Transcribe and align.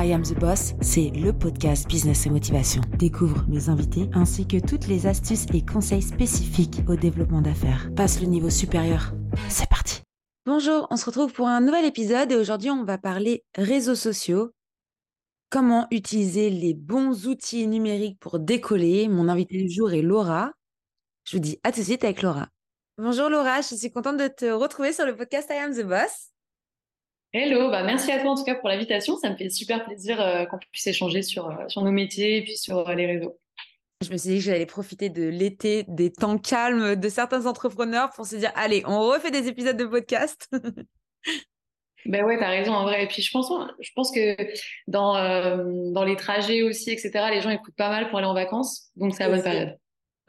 I 0.00 0.12
Am 0.12 0.22
the 0.22 0.38
Boss, 0.38 0.74
c'est 0.80 1.10
le 1.10 1.32
podcast 1.32 1.88
Business 1.88 2.24
et 2.24 2.30
Motivation. 2.30 2.82
Découvre 3.00 3.44
mes 3.48 3.68
invités 3.68 4.08
ainsi 4.14 4.46
que 4.46 4.64
toutes 4.64 4.86
les 4.86 5.08
astuces 5.08 5.46
et 5.52 5.66
conseils 5.66 6.02
spécifiques 6.02 6.82
au 6.86 6.94
développement 6.94 7.42
d'affaires. 7.42 7.90
Passe 7.96 8.20
le 8.20 8.28
niveau 8.28 8.48
supérieur. 8.48 9.12
C'est 9.48 9.68
parti. 9.68 10.02
Bonjour, 10.46 10.86
on 10.90 10.96
se 10.96 11.04
retrouve 11.04 11.32
pour 11.32 11.48
un 11.48 11.60
nouvel 11.60 11.84
épisode 11.84 12.30
et 12.30 12.36
aujourd'hui 12.36 12.70
on 12.70 12.84
va 12.84 12.96
parler 12.96 13.44
réseaux 13.56 13.96
sociaux. 13.96 14.52
Comment 15.50 15.88
utiliser 15.90 16.48
les 16.48 16.74
bons 16.74 17.26
outils 17.26 17.66
numériques 17.66 18.20
pour 18.20 18.38
décoller? 18.38 19.08
Mon 19.08 19.28
invité 19.28 19.60
du 19.60 19.68
jour 19.68 19.92
est 19.92 20.02
Laura. 20.02 20.52
Je 21.24 21.36
vous 21.36 21.42
dis 21.42 21.58
à 21.64 21.72
tout 21.72 21.80
de 21.80 21.84
suite 21.84 22.04
avec 22.04 22.22
Laura. 22.22 22.46
Bonjour 22.98 23.28
Laura, 23.28 23.62
je 23.62 23.74
suis 23.74 23.90
contente 23.90 24.18
de 24.18 24.28
te 24.28 24.48
retrouver 24.48 24.92
sur 24.92 25.06
le 25.06 25.16
podcast 25.16 25.48
I 25.50 25.54
Am 25.54 25.74
the 25.74 25.82
Boss. 25.84 26.30
Hello, 27.34 27.70
bah 27.70 27.82
merci 27.82 28.10
à 28.10 28.20
toi 28.20 28.30
en 28.30 28.36
tout 28.36 28.44
cas 28.44 28.54
pour 28.54 28.70
l'invitation. 28.70 29.18
Ça 29.18 29.28
me 29.28 29.36
fait 29.36 29.50
super 29.50 29.84
plaisir 29.84 30.18
euh, 30.18 30.46
qu'on 30.46 30.56
puisse 30.72 30.86
échanger 30.86 31.20
sur, 31.20 31.46
euh, 31.46 31.68
sur 31.68 31.82
nos 31.82 31.90
métiers 31.90 32.38
et 32.38 32.42
puis 32.42 32.56
sur 32.56 32.88
euh, 32.88 32.94
les 32.94 33.04
réseaux. 33.04 33.38
Je 34.02 34.10
me 34.10 34.16
suis 34.16 34.30
dit 34.30 34.36
que 34.36 34.44
j'allais 34.44 34.64
profiter 34.64 35.10
de 35.10 35.28
l'été, 35.28 35.84
des 35.88 36.10
temps 36.10 36.38
calmes 36.38 36.96
de 36.96 37.08
certains 37.10 37.44
entrepreneurs 37.44 38.10
pour 38.16 38.24
se 38.24 38.36
dire 38.36 38.50
allez, 38.54 38.82
on 38.86 39.00
refait 39.00 39.30
des 39.30 39.46
épisodes 39.46 39.76
de 39.76 39.84
podcast. 39.84 40.48
ben 42.06 42.24
ouais, 42.24 42.38
t'as 42.38 42.48
raison 42.48 42.72
en 42.72 42.84
vrai. 42.84 43.04
Et 43.04 43.08
puis 43.08 43.20
je 43.20 43.30
pense, 43.30 43.52
je 43.78 43.90
pense 43.94 44.10
que 44.10 44.34
dans, 44.86 45.12
dans 45.92 46.04
les 46.04 46.16
trajets 46.16 46.62
aussi, 46.62 46.90
etc., 46.92 47.10
les 47.30 47.42
gens 47.42 47.50
écoutent 47.50 47.76
pas 47.76 47.90
mal 47.90 48.08
pour 48.08 48.18
aller 48.18 48.26
en 48.26 48.34
vacances. 48.34 48.88
Donc 48.96 49.14
c'est 49.14 49.24
la 49.24 49.30
bonne 49.30 49.42
période. 49.42 49.76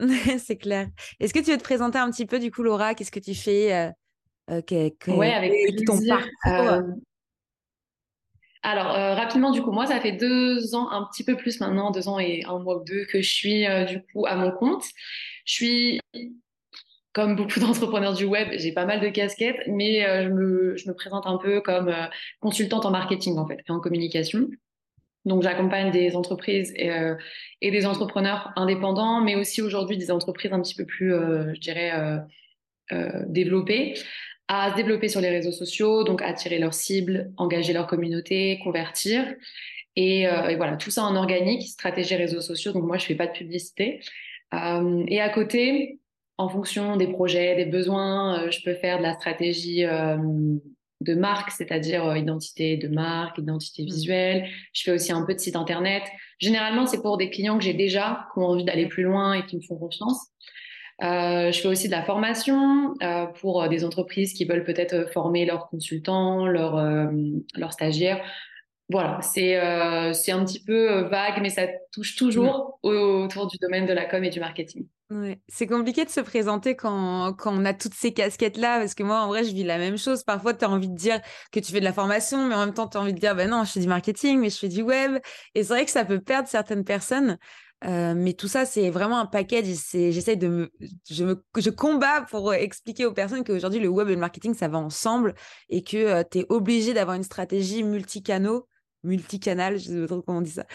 c'est 0.38 0.58
clair. 0.58 0.88
Est-ce 1.18 1.32
que 1.32 1.38
tu 1.38 1.50
veux 1.50 1.58
te 1.58 1.62
présenter 1.62 1.96
un 1.96 2.10
petit 2.10 2.26
peu 2.26 2.38
du 2.38 2.50
coup, 2.50 2.62
Laura? 2.62 2.94
Qu'est-ce 2.94 3.12
que 3.12 3.20
tu 3.20 3.34
fais 3.34 3.90
euh, 4.50 4.60
ouais, 5.08 5.32
avec 5.32 5.52
ton 5.86 5.98
parcours? 6.06 6.28
Euh, 6.46 6.82
alors, 8.62 8.94
euh, 8.94 9.14
rapidement, 9.14 9.52
du 9.52 9.62
coup, 9.62 9.70
moi, 9.70 9.86
ça 9.86 10.00
fait 10.00 10.12
deux 10.12 10.74
ans, 10.74 10.90
un 10.90 11.04
petit 11.04 11.24
peu 11.24 11.36
plus 11.36 11.60
maintenant, 11.60 11.90
deux 11.90 12.08
ans 12.08 12.18
et 12.18 12.44
un 12.44 12.58
mois 12.58 12.78
ou 12.78 12.84
deux, 12.84 13.04
que 13.06 13.22
je 13.22 13.28
suis, 13.28 13.64
du 13.88 14.02
coup, 14.02 14.26
à 14.26 14.36
mon 14.36 14.50
compte. 14.50 14.84
Je 15.46 15.52
suis, 15.52 16.00
comme 17.12 17.36
beaucoup 17.36 17.60
d'entrepreneurs 17.60 18.14
du 18.14 18.24
web, 18.24 18.48
j'ai 18.52 18.72
pas 18.72 18.84
mal 18.84 19.00
de 19.00 19.08
casquettes, 19.08 19.60
mais 19.66 20.02
je, 20.24 20.28
me, 20.28 20.76
je, 20.76 20.88
me, 20.88 20.94
présente 20.94 21.26
un 21.26 21.38
peu 21.38 21.60
comme 21.60 21.94
consultante 22.40 22.84
en 22.84 22.90
marketing, 22.90 23.38
en 23.38 23.46
fait, 23.46 23.60
et 23.66 23.72
en 23.72 23.80
communication. 23.80 24.48
Donc, 25.24 25.42
j'accompagne 25.42 25.90
des 25.90 26.16
entreprises 26.16 26.72
et, 26.76 26.90
et, 27.62 27.70
des 27.70 27.86
entrepreneurs 27.86 28.52
indépendants, 28.56 29.22
mais 29.22 29.36
aussi 29.36 29.62
aujourd'hui 29.62 29.96
des 29.96 30.10
entreprises 30.10 30.52
un 30.52 30.60
petit 30.60 30.74
peu 30.74 30.84
plus, 30.84 31.12
je 31.12 31.60
dirais, 31.60 31.92
développées 33.26 33.94
à 34.52 34.72
se 34.72 34.74
développer 34.74 35.08
sur 35.08 35.20
les 35.20 35.28
réseaux 35.28 35.52
sociaux, 35.52 36.02
donc 36.02 36.22
attirer 36.22 36.58
leurs 36.58 36.74
cibles, 36.74 37.30
engager 37.36 37.72
leur 37.72 37.86
communauté, 37.86 38.58
convertir. 38.64 39.24
Et, 39.94 40.26
euh, 40.26 40.56
voilà, 40.56 40.76
tout 40.76 40.90
ça 40.90 41.04
en 41.04 41.14
organique, 41.14 41.62
stratégie 41.62 42.16
réseaux 42.16 42.40
sociaux. 42.40 42.72
Donc 42.72 42.82
moi, 42.82 42.98
je 42.98 43.06
fais 43.06 43.14
pas 43.14 43.28
de 43.28 43.32
publicité. 43.32 44.00
Euh, 44.52 45.04
et 45.06 45.20
à 45.20 45.28
côté, 45.28 46.00
en 46.36 46.48
fonction 46.48 46.96
des 46.96 47.06
projets, 47.06 47.54
des 47.54 47.64
besoins, 47.64 48.42
euh, 48.42 48.50
je 48.50 48.60
peux 48.64 48.74
faire 48.74 48.98
de 48.98 49.04
la 49.04 49.14
stratégie 49.14 49.84
de 49.84 51.14
marque, 51.14 51.52
c'est-à-dire 51.52 52.16
identité 52.16 52.76
de 52.76 52.88
marque, 52.88 53.38
identité 53.38 53.84
mmh. 53.84 53.86
visuelle. 53.86 54.48
Je 54.72 54.82
fais 54.82 54.90
aussi 54.90 55.12
un 55.12 55.24
peu 55.24 55.34
de 55.34 55.38
site 55.38 55.54
internet. 55.54 56.02
Généralement, 56.40 56.86
c'est 56.86 57.02
pour 57.02 57.18
des 57.18 57.30
clients 57.30 57.56
que 57.56 57.62
j'ai 57.62 57.74
déjà, 57.74 58.26
qui 58.32 58.40
ont 58.40 58.46
envie 58.46 58.64
d'aller 58.64 58.86
plus 58.86 59.04
loin 59.04 59.34
et 59.34 59.46
qui 59.46 59.54
me 59.56 59.62
font 59.62 59.76
confiance. 59.76 60.26
Euh, 61.02 61.50
je 61.50 61.60
fais 61.60 61.68
aussi 61.68 61.86
de 61.86 61.92
la 61.92 62.02
formation 62.02 62.94
euh, 63.02 63.26
pour 63.26 63.62
euh, 63.62 63.68
des 63.68 63.84
entreprises 63.84 64.34
qui 64.34 64.44
veulent 64.44 64.64
peut-être 64.64 65.10
former 65.12 65.46
leurs 65.46 65.68
consultants, 65.68 66.46
leurs, 66.46 67.72
stagiaires. 67.72 68.22
Voilà, 68.90 69.20
c'est 69.22 69.56
un 69.56 70.44
petit 70.44 70.62
peu 70.64 71.02
vague, 71.02 71.40
mais 71.40 71.50
ça 71.50 71.68
touche 71.92 72.16
toujours 72.16 72.80
autour 72.82 73.46
du 73.46 73.56
domaine 73.58 73.86
de 73.86 73.92
la 73.92 74.04
com 74.04 74.22
et 74.24 74.30
du 74.30 74.40
marketing. 74.40 74.86
C'est 75.48 75.66
compliqué 75.66 76.04
de 76.04 76.10
se 76.10 76.20
présenter 76.20 76.76
quand, 76.76 77.32
quand 77.34 77.52
on 77.52 77.64
a 77.64 77.74
toutes 77.74 77.94
ces 77.94 78.12
casquettes-là, 78.12 78.78
parce 78.78 78.94
que 78.94 79.02
moi, 79.02 79.20
en 79.20 79.28
vrai, 79.28 79.42
je 79.42 79.52
vis 79.52 79.64
la 79.64 79.78
même 79.78 79.96
chose. 79.96 80.22
Parfois, 80.22 80.54
tu 80.54 80.64
as 80.64 80.70
envie 80.70 80.88
de 80.88 80.94
dire 80.94 81.20
que 81.50 81.58
tu 81.58 81.72
fais 81.72 81.80
de 81.80 81.84
la 81.84 81.92
formation, 81.92 82.46
mais 82.46 82.54
en 82.54 82.66
même 82.66 82.74
temps, 82.74 82.88
tu 82.88 82.96
as 82.96 83.00
envie 83.00 83.14
de 83.14 83.18
dire, 83.18 83.34
ben 83.34 83.50
non, 83.50 83.64
je 83.64 83.72
fais 83.72 83.80
du 83.80 83.88
marketing, 83.88 84.38
mais 84.40 84.50
je 84.50 84.58
fais 84.58 84.68
du 84.68 84.82
web. 84.82 85.18
Et 85.54 85.62
c'est 85.62 85.72
vrai 85.72 85.84
que 85.84 85.90
ça 85.90 86.04
peut 86.04 86.20
perdre 86.20 86.48
certaines 86.48 86.84
personnes. 86.84 87.38
Euh, 87.84 88.14
mais 88.14 88.34
tout 88.34 88.48
ça, 88.48 88.66
c'est 88.66 88.90
vraiment 88.90 89.18
un 89.18 89.26
package. 89.26 89.66
J'essaie 89.92 90.36
de 90.36 90.48
me 90.48 90.72
je, 91.08 91.24
me, 91.24 91.42
je 91.56 91.70
combats 91.70 92.22
pour 92.22 92.52
expliquer 92.52 93.06
aux 93.06 93.12
personnes 93.12 93.44
qu'aujourd'hui, 93.44 93.80
le 93.80 93.88
web 93.88 94.08
et 94.08 94.14
le 94.14 94.20
marketing, 94.20 94.54
ça 94.54 94.68
va 94.68 94.78
ensemble 94.78 95.34
et 95.68 95.82
que 95.82 95.96
euh, 95.96 96.22
tu 96.30 96.40
es 96.40 96.46
obligé 96.50 96.92
d'avoir 96.92 97.16
une 97.16 97.22
stratégie 97.22 97.82
multicanaux, 97.82 98.68
multicanal, 99.02 99.78
je 99.78 99.92
ne 99.92 99.94
sais 99.94 100.00
pas 100.02 100.06
trop 100.08 100.22
comment 100.22 100.38
on 100.38 100.42
dit 100.42 100.50
ça, 100.50 100.66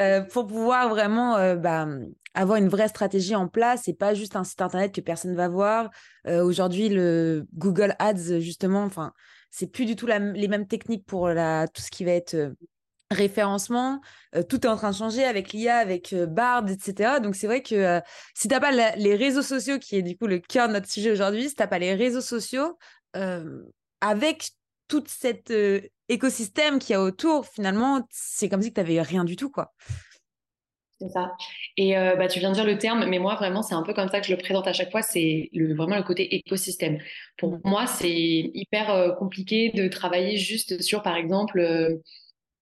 euh, 0.00 0.22
pour 0.22 0.46
pouvoir 0.46 0.88
vraiment 0.88 1.54
bah, 1.56 1.86
avoir 2.32 2.56
une 2.56 2.68
vraie 2.68 2.88
stratégie 2.88 3.34
en 3.34 3.46
place 3.46 3.86
et 3.88 3.94
pas 3.94 4.14
juste 4.14 4.36
un 4.36 4.44
site 4.44 4.62
internet 4.62 4.94
que 4.94 5.02
personne 5.02 5.36
va 5.36 5.48
voir. 5.48 5.90
Aujourd'hui, 6.26 6.88
le 6.88 7.46
Google 7.52 7.94
Ads, 7.98 8.40
justement, 8.40 8.84
enfin, 8.84 9.12
c'est 9.50 9.66
plus 9.66 9.84
du 9.84 9.96
tout 9.96 10.06
les 10.06 10.48
mêmes 10.48 10.66
techniques 10.66 11.04
pour 11.04 11.28
tout 11.28 11.82
ce 11.82 11.90
qui 11.90 12.06
va 12.06 12.12
être 12.12 12.54
référencement, 13.14 14.00
euh, 14.36 14.42
tout 14.42 14.66
est 14.66 14.68
en 14.68 14.76
train 14.76 14.90
de 14.90 14.96
changer 14.96 15.24
avec 15.24 15.52
l'IA, 15.52 15.76
avec 15.76 16.12
euh, 16.12 16.26
Bard, 16.26 16.68
etc. 16.68 17.20
Donc 17.22 17.34
c'est 17.34 17.46
vrai 17.46 17.62
que 17.62 17.74
euh, 17.74 18.00
si 18.34 18.48
t'as 18.48 18.60
pas 18.60 18.72
les 18.96 19.14
réseaux 19.14 19.42
sociaux, 19.42 19.78
qui 19.78 19.96
est 19.96 20.02
du 20.02 20.16
coup 20.16 20.26
le 20.26 20.38
cœur 20.38 20.68
de 20.68 20.74
notre 20.74 20.90
sujet 20.90 21.10
aujourd'hui, 21.10 21.48
si 21.48 21.54
t'as 21.54 21.66
pas 21.66 21.78
les 21.78 21.94
réseaux 21.94 22.20
sociaux, 22.20 22.78
avec 24.00 24.50
tout 24.88 25.04
cet 25.06 25.52
écosystème 26.08 26.80
qu'il 26.80 26.94
y 26.94 26.96
a 26.96 27.00
autour, 27.00 27.46
finalement, 27.46 28.02
c'est 28.10 28.48
comme 28.48 28.60
si 28.60 28.72
tu 28.72 28.80
n'avais 28.80 29.00
rien 29.00 29.24
du 29.24 29.36
tout, 29.36 29.50
quoi. 29.50 29.72
C'est 31.00 31.08
ça. 31.10 31.32
Et 31.76 31.94
bah, 31.94 32.26
tu 32.26 32.40
viens 32.40 32.50
de 32.50 32.54
dire 32.54 32.64
le 32.64 32.76
terme, 32.76 33.06
mais 33.08 33.20
moi, 33.20 33.36
vraiment, 33.36 33.62
c'est 33.62 33.76
un 33.76 33.84
peu 33.84 33.94
comme 33.94 34.08
ça 34.08 34.20
que 34.20 34.26
je 34.26 34.32
le 34.32 34.36
présente 34.36 34.66
à 34.66 34.72
chaque 34.72 34.90
fois, 34.90 35.02
c'est 35.02 35.48
vraiment 35.54 35.96
le 35.96 36.02
côté 36.02 36.34
écosystème. 36.34 36.98
Pour 37.38 37.52
mmh. 37.52 37.60
moi, 37.64 37.86
c'est 37.86 38.10
hyper 38.10 39.14
compliqué 39.16 39.70
de 39.70 39.86
travailler 39.86 40.36
juste 40.36 40.82
sur, 40.82 41.02
par 41.02 41.14
exemple, 41.14 42.00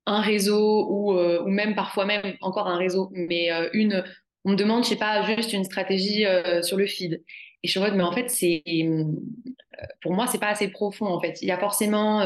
un 0.07 0.21
réseau 0.21 0.87
ou, 0.91 1.19
euh, 1.19 1.43
ou 1.43 1.49
même 1.49 1.75
parfois 1.75 2.05
même 2.07 2.37
encore 2.41 2.67
un 2.69 2.77
réseau, 2.77 3.11
mais 3.13 3.53
euh, 3.53 3.69
une, 3.73 4.05
on 4.45 4.53
me 4.53 4.57
demande, 4.57 4.85
je 4.85 4.91
sais 4.91 4.97
pas, 4.97 5.23
juste 5.37 5.53
une 5.53 5.65
stratégie 5.65 6.27
euh, 6.27 6.63
sur 6.63 6.77
le 6.77 6.87
feed. 6.87 7.23
Et 7.63 7.69
je 7.69 7.71
suis 7.71 7.81
en 7.81 7.95
mais 7.95 8.03
en 8.03 8.13
fait, 8.13 8.29
c'est, 8.29 8.63
pour 10.01 10.13
moi, 10.15 10.27
c'est 10.27 10.41
pas 10.41 10.49
assez 10.49 10.69
profond, 10.69 11.07
en 11.07 11.21
fait. 11.21 11.41
Il 11.43 11.49
y 11.49 11.53
a 11.53 11.59
forcément 11.59 12.25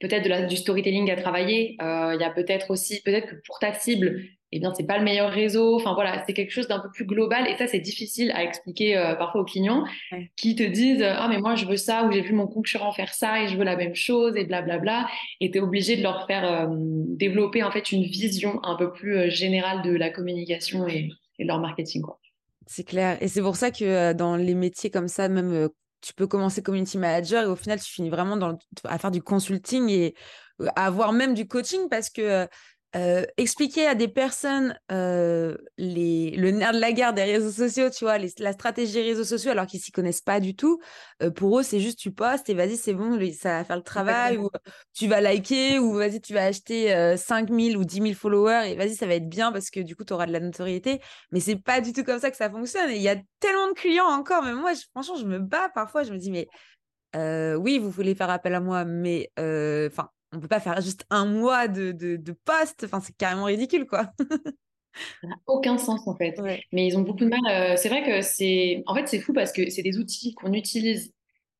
peut-être 0.00 0.48
du 0.48 0.56
storytelling 0.56 1.08
à 1.12 1.14
travailler. 1.14 1.76
il 1.80 2.18
y 2.20 2.24
a 2.24 2.30
peut-être 2.30 2.70
aussi, 2.72 3.00
peut-être 3.02 3.28
que 3.28 3.36
pour 3.46 3.60
ta 3.60 3.72
cible, 3.74 4.20
eh 4.54 4.60
bien, 4.60 4.72
c'est 4.74 4.86
pas 4.86 4.98
le 4.98 5.04
meilleur 5.04 5.30
réseau. 5.30 5.76
Enfin, 5.76 5.94
voilà, 5.94 6.22
c'est 6.26 6.34
quelque 6.34 6.50
chose 6.50 6.68
d'un 6.68 6.78
peu 6.78 6.90
plus 6.90 7.06
global. 7.06 7.48
Et 7.48 7.56
ça, 7.56 7.66
c'est 7.66 7.80
difficile 7.80 8.30
à 8.32 8.44
expliquer 8.44 8.98
euh, 8.98 9.14
parfois 9.14 9.40
aux 9.40 9.44
clients 9.44 9.84
qui 10.36 10.54
te 10.54 10.62
disent 10.62 11.02
Ah, 11.02 11.26
mais 11.28 11.38
moi, 11.38 11.54
je 11.54 11.64
veux 11.64 11.78
ça, 11.78 12.04
ou 12.04 12.12
j'ai 12.12 12.20
vu 12.20 12.34
mon 12.34 12.46
concurrent 12.46 12.92
faire 12.92 13.14
ça 13.14 13.42
et 13.42 13.48
je 13.48 13.56
veux 13.56 13.64
la 13.64 13.76
même 13.76 13.94
chose, 13.94 14.36
et 14.36 14.44
blablabla. 14.44 15.08
Et 15.40 15.50
tu 15.50 15.56
es 15.56 15.60
obligé 15.62 15.96
de 15.96 16.02
leur 16.02 16.26
faire 16.26 16.44
euh, 16.44 16.66
développer, 16.70 17.62
en 17.62 17.70
fait, 17.70 17.92
une 17.92 18.04
vision 18.04 18.60
un 18.62 18.76
peu 18.76 18.92
plus 18.92 19.16
euh, 19.16 19.30
générale 19.30 19.80
de 19.82 19.92
la 19.92 20.10
communication 20.10 20.86
et, 20.86 21.08
de 21.38 21.46
leur 21.46 21.58
marketing. 21.58 22.02
C'est 22.66 22.84
clair. 22.84 23.16
Et 23.22 23.28
c'est 23.28 23.42
pour 23.42 23.56
ça 23.56 23.70
que 23.70 24.12
dans 24.12 24.36
les 24.36 24.54
métiers 24.54 24.90
comme 24.90 25.08
ça, 25.08 25.28
même 25.28 25.70
tu 26.02 26.12
peux 26.12 26.26
commencer 26.26 26.62
community 26.62 26.98
manager 26.98 27.44
et 27.44 27.46
au 27.46 27.56
final, 27.56 27.80
tu 27.80 27.90
finis 27.90 28.10
vraiment 28.10 28.36
dans, 28.36 28.58
à 28.84 28.98
faire 28.98 29.10
du 29.10 29.22
consulting 29.22 29.88
et 29.88 30.14
à 30.76 30.86
avoir 30.86 31.12
même 31.12 31.34
du 31.34 31.48
coaching 31.48 31.88
parce 31.88 32.10
que 32.10 32.46
euh, 32.94 33.24
expliquer 33.38 33.86
à 33.86 33.94
des 33.94 34.08
personnes 34.08 34.78
euh, 34.90 35.56
les, 35.78 36.32
le 36.32 36.50
nerf 36.50 36.72
de 36.72 36.78
la 36.78 36.92
guerre 36.92 37.14
des 37.14 37.22
réseaux 37.22 37.50
sociaux, 37.50 37.88
tu 37.88 38.04
vois, 38.04 38.18
la 38.18 38.52
stratégie 38.52 38.92
des 38.92 39.02
réseaux 39.02 39.24
sociaux, 39.24 39.50
alors 39.50 39.66
qu'ils 39.66 39.80
s'y 39.80 39.92
connaissent 39.92 40.20
pas 40.20 40.40
du 40.40 40.54
tout. 40.54 40.78
Euh, 41.22 41.30
pour 41.30 41.58
eux, 41.58 41.62
c'est 41.62 41.80
juste 41.80 41.98
tu 41.98 42.12
postes 42.12 42.50
et 42.50 42.54
vas-y, 42.54 42.76
c'est 42.76 42.92
bon, 42.92 43.18
ça 43.32 43.58
va 43.58 43.64
faire 43.64 43.76
le 43.76 43.82
travail, 43.82 44.36
ou 44.36 44.50
tu 44.92 45.08
vas 45.08 45.22
liker, 45.22 45.78
ou 45.78 45.94
vas-y, 45.94 46.20
tu 46.20 46.34
vas 46.34 46.44
acheter 46.44 47.16
5000 47.16 47.78
ou 47.78 47.84
10 47.84 48.02
000 48.02 48.12
followers 48.12 48.70
et 48.70 48.76
vas-y, 48.76 48.94
ça 48.94 49.06
va 49.06 49.14
être 49.14 49.28
bien 49.28 49.52
parce 49.52 49.70
que 49.70 49.80
du 49.80 49.96
coup, 49.96 50.04
tu 50.04 50.12
auras 50.12 50.26
de 50.26 50.32
la 50.32 50.40
notoriété. 50.40 51.00
Mais 51.30 51.40
c'est 51.40 51.56
pas 51.56 51.80
du 51.80 51.94
tout 51.94 52.04
comme 52.04 52.20
ça 52.20 52.30
que 52.30 52.36
ça 52.36 52.50
fonctionne. 52.50 52.90
Et 52.90 52.96
il 52.96 53.02
y 53.02 53.08
a 53.08 53.16
tellement 53.40 53.68
de 53.68 53.74
clients 53.74 54.10
encore, 54.10 54.42
mais 54.42 54.52
moi, 54.52 54.72
franchement, 54.90 55.16
je 55.16 55.24
me 55.24 55.38
bats 55.38 55.70
parfois, 55.74 56.02
je 56.02 56.12
me 56.12 56.18
dis, 56.18 56.30
mais 56.30 56.46
oui, 57.56 57.78
vous 57.78 57.90
voulez 57.90 58.14
faire 58.14 58.28
appel 58.28 58.54
à 58.54 58.60
moi, 58.60 58.84
mais 58.84 59.30
enfin, 59.38 60.10
on 60.32 60.40
peut 60.40 60.48
pas 60.48 60.60
faire 60.60 60.80
juste 60.80 61.04
un 61.10 61.26
mois 61.26 61.68
de, 61.68 61.92
de, 61.92 62.16
de 62.16 62.32
poste. 62.44 62.84
Enfin, 62.84 63.00
c'est 63.00 63.16
carrément 63.16 63.44
ridicule, 63.44 63.86
quoi. 63.86 64.12
Ça 65.22 65.26
n'a 65.26 65.36
aucun 65.46 65.78
sens 65.78 66.06
en 66.06 66.16
fait. 66.16 66.38
Mais 66.72 66.86
ils 66.86 66.96
ont 66.96 67.02
beaucoup 67.02 67.24
de 67.24 67.30
mal. 67.30 67.40
Euh, 67.48 67.76
c'est 67.76 67.88
vrai 67.88 68.02
que 68.04 68.22
c'est. 68.22 68.82
En 68.86 68.94
fait, 68.94 69.06
c'est 69.08 69.20
fou 69.20 69.32
parce 69.32 69.52
que 69.52 69.70
c'est 69.70 69.82
des 69.82 69.98
outils 69.98 70.34
qu'on 70.34 70.52
utilise 70.52 71.12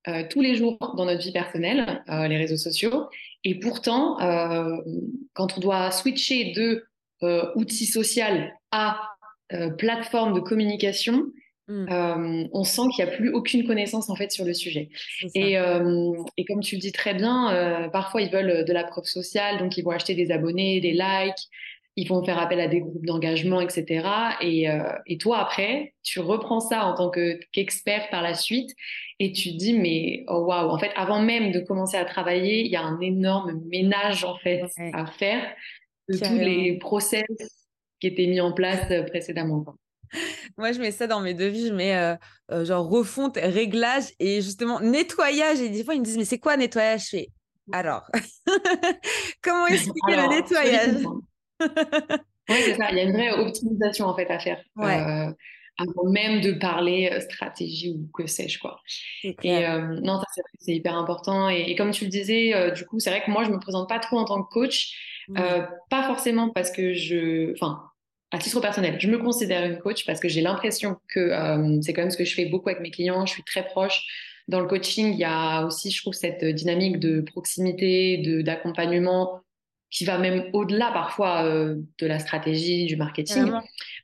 euh, 0.09 0.25
tous 0.29 0.41
les 0.41 0.55
jours 0.55 0.77
dans 0.97 1.05
notre 1.05 1.23
vie 1.23 1.33
personnelle, 1.33 2.03
euh, 2.09 2.29
les 2.29 2.37
réseaux 2.37 2.57
sociaux. 2.57 3.09
Et 3.45 3.59
pourtant, 3.59 4.17
quand 5.33 5.57
on 5.57 5.61
doit 5.61 5.91
switcher 5.91 6.53
de 6.53 6.87
outils 7.57 7.87
social 7.87 8.53
à 8.71 9.09
plateforme 9.79 10.33
de 10.33 10.41
communication, 10.41 11.27
mmh. 11.73 12.49
on 12.53 12.65
sent 12.65 12.83
qu'il 12.95 13.05
n'y 13.05 13.11
a 13.11 13.15
plus 13.15 13.33
aucune 13.33 13.67
connaissance 13.67 14.11
en 14.11 14.17
fait 14.17 14.31
sur 14.31 14.45
le 14.45 14.55
sujet. 14.55 14.91
Et, 15.35 15.55
et, 15.55 16.45
comme 16.45 16.61
tu 16.61 16.77
le 16.77 16.81
dis 16.81 16.93
très 16.93 17.15
bien, 17.15 17.89
parfois 17.93 18.23
ils 18.23 18.31
veulent 18.31 18.65
de 18.65 18.73
la 18.73 18.85
preuve 18.85 19.05
sociale, 19.05 19.59
donc 19.59 19.77
ils 19.77 19.83
vont 19.83 19.91
acheter 19.91 20.15
des 20.15 20.31
abonnés, 20.31 20.81
des 20.81 20.93
likes, 20.93 21.49
ils 21.97 22.09
vont 22.09 22.25
faire 22.25 22.39
appel 22.39 22.61
à 22.61 22.69
des 22.69 22.81
groupes 22.81 23.05
d'engagement, 23.05 23.61
etc. 23.61 24.09
Et, 24.41 24.67
et, 25.07 25.19
toi, 25.19 25.39
après, 25.39 25.95
tu 26.03 26.21
reprends 26.21 26.61
ça 26.61 26.87
en 26.87 26.95
tant 26.95 27.11
qu'expert 27.11 28.09
par 28.11 28.23
la 28.23 28.35
suite 28.35 28.71
et 29.19 29.33
tu 29.33 29.53
te 29.53 29.57
dis, 29.57 29.75
mais 29.75 30.25
oh 30.29 30.45
waouh, 30.47 30.71
en 30.71 30.79
fait, 30.79 30.91
avant 30.97 31.21
même 31.21 31.53
de 31.53 31.61
commencer 31.61 31.97
à 31.97 32.05
travailler, 32.05 32.65
il 32.65 32.71
y 32.71 32.77
a 32.77 32.83
un 32.83 33.01
énorme 33.01 33.63
ménage 33.71 34.25
en 34.25 34.37
fait 34.39 34.63
à 34.93 35.07
faire 35.07 35.45
de 36.09 36.17
tous 36.17 36.39
les 36.39 36.79
process 36.79 37.25
qui 38.01 38.07
étaient 38.09 38.27
mis 38.27 38.41
en 38.41 38.53
place 38.53 38.93
précédemment. 39.09 39.65
Moi, 40.59 40.73
je 40.73 40.81
mets 40.81 40.91
ça 40.91 41.07
dans 41.07 41.21
mes 41.21 41.35
devis, 41.35 41.69
je 41.69 41.73
mets 41.73 41.97
euh, 41.97 42.65
genre 42.65 42.89
refonte, 42.89 43.37
réglage 43.37 44.13
et 44.19 44.41
justement 44.43 44.81
nettoyage. 44.81 45.61
Et 45.61 45.69
des 45.69 45.85
fois, 45.85 45.95
ils 45.95 46.01
me 46.01 46.05
disent, 46.05 46.19
mais 46.19 46.25
c'est 46.25 46.39
quoi 46.39 46.57
nettoyage? 46.57 47.05
Je 47.05 47.09
fais, 47.09 47.29
alors, 47.71 48.11
comment 49.43 49.67
expliquer 49.67 50.17
le 50.17 50.29
nettoyage? 50.29 51.05
oui, 51.61 52.57
c'est 52.65 52.77
ça. 52.77 52.91
Il 52.91 52.97
y 52.97 53.01
a 53.01 53.05
une 53.05 53.13
vraie 53.13 53.31
optimisation 53.31 54.07
en 54.07 54.17
fait 54.17 54.29
à 54.31 54.39
faire. 54.39 54.63
Euh, 54.79 55.33
avant 55.79 56.11
même 56.11 56.41
de 56.41 56.53
parler 56.53 57.09
euh, 57.13 57.21
stratégie 57.21 57.97
ou 57.97 58.11
que 58.13 58.27
sais-je 58.27 58.59
quoi. 58.59 58.81
Et 59.23 59.67
euh, 59.67 60.01
non, 60.03 60.21
c'est 60.59 60.75
hyper 60.75 60.97
important. 60.97 61.49
Et, 61.49 61.75
comme 61.77 61.93
tu 61.93 62.05
le 62.05 62.11
disais, 62.11 62.73
du 62.73 62.85
coup, 62.85 62.99
c'est 62.99 63.11
vrai 63.11 63.23
que 63.25 63.31
moi 63.31 63.45
je 63.45 63.51
me 63.51 63.59
présente 63.59 63.89
pas 63.89 64.01
trop 64.01 64.19
en 64.19 64.25
tant 64.25 64.43
que 64.43 64.53
coach, 64.53 64.93
pas 65.35 66.03
forcément 66.07 66.51
parce 66.51 66.71
que 66.73 66.95
je, 66.95 67.53
enfin, 67.53 67.85
à 68.33 68.39
titre 68.39 68.61
personnel, 68.61 68.97
je 68.99 69.09
me 69.09 69.19
considère 69.19 69.65
une 69.65 69.79
coach 69.79 70.05
parce 70.07 70.19
que 70.19 70.29
j'ai 70.29 70.41
l'impression 70.41 70.97
que 71.09 71.31
c'est 71.83 71.93
quand 71.93 72.03
même 72.03 72.11
ce 72.11 72.17
que 72.17 72.25
je 72.25 72.35
fais 72.35 72.47
beaucoup 72.47 72.71
avec 72.71 72.81
mes 72.81 72.91
clients. 72.91 73.27
Je 73.27 73.33
suis 73.33 73.45
très 73.45 73.65
proche. 73.65 74.03
Dans 74.49 74.59
le 74.59 74.67
coaching, 74.67 75.13
il 75.13 75.19
y 75.19 75.25
a 75.25 75.65
aussi, 75.65 75.91
je 75.91 76.01
trouve, 76.01 76.15
cette 76.15 76.45
dynamique 76.45 76.99
de 76.99 77.21
proximité, 77.21 78.19
de 78.19 78.43
d'accompagnement 78.43 79.43
qui 79.93 80.07
va 80.07 80.17
même 80.17 80.47
au-delà 80.55 80.91
parfois 80.91 81.45
euh, 81.45 81.77
de 81.99 82.07
la 82.07 82.19
stratégie, 82.19 82.87
du 82.87 82.97
marketing, 82.97 83.53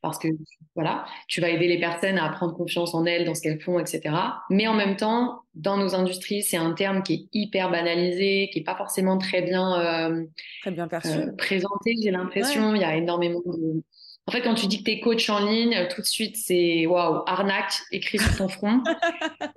parce 0.03 0.19
que 0.19 0.29
voilà, 0.75 1.07
tu 1.29 1.41
vas 1.41 1.49
aider 1.49 1.67
les 1.67 1.81
personnes 1.81 2.19
à 2.19 2.29
prendre 2.29 2.55
confiance 2.55 2.95
en 2.95 3.07
elles, 3.07 3.25
dans 3.25 3.35
ce 3.35 3.41
qu'elles 3.41 3.61
font, 3.61 3.81
etc. 3.81 4.15
Mais 4.51 4.69
en 4.69 4.75
même 4.75 4.97
temps, 4.97 5.41
dans 5.55 5.79
nos 5.79 5.95
industries, 5.95 6.43
c'est 6.43 6.59
un 6.59 6.73
terme 6.73 7.03
qui 7.03 7.15
est 7.15 7.29
hyper 7.33 7.71
banalisé, 7.71 8.51
qui 8.53 8.59
est 8.59 8.65
pas 8.65 8.77
forcément 8.77 9.17
très 9.17 9.41
bien, 9.41 9.81
euh, 9.81 10.25
très 10.61 10.73
bien 10.73 10.89
perçu. 10.89 11.09
Euh, 11.09 11.33
présenté. 11.39 11.95
J'ai 12.03 12.11
l'impression, 12.11 12.75
il 12.75 12.83
y 12.83 12.85
a 12.85 12.95
énormément 12.95 13.41
de 13.47 13.83
en 14.29 14.31
fait, 14.31 14.43
quand 14.43 14.55
tu 14.55 14.67
dis 14.67 14.81
que 14.81 14.85
tu 14.85 14.91
es 14.91 15.01
coach 15.01 15.31
en 15.31 15.39
ligne, 15.39 15.89
tout 15.89 16.03
de 16.03 16.07
suite, 16.07 16.37
c'est 16.37 16.85
waouh, 16.87 17.23
arnaque 17.27 17.73
écrit 17.93 18.19
sur 18.19 18.37
ton 18.37 18.49
front. 18.49 18.83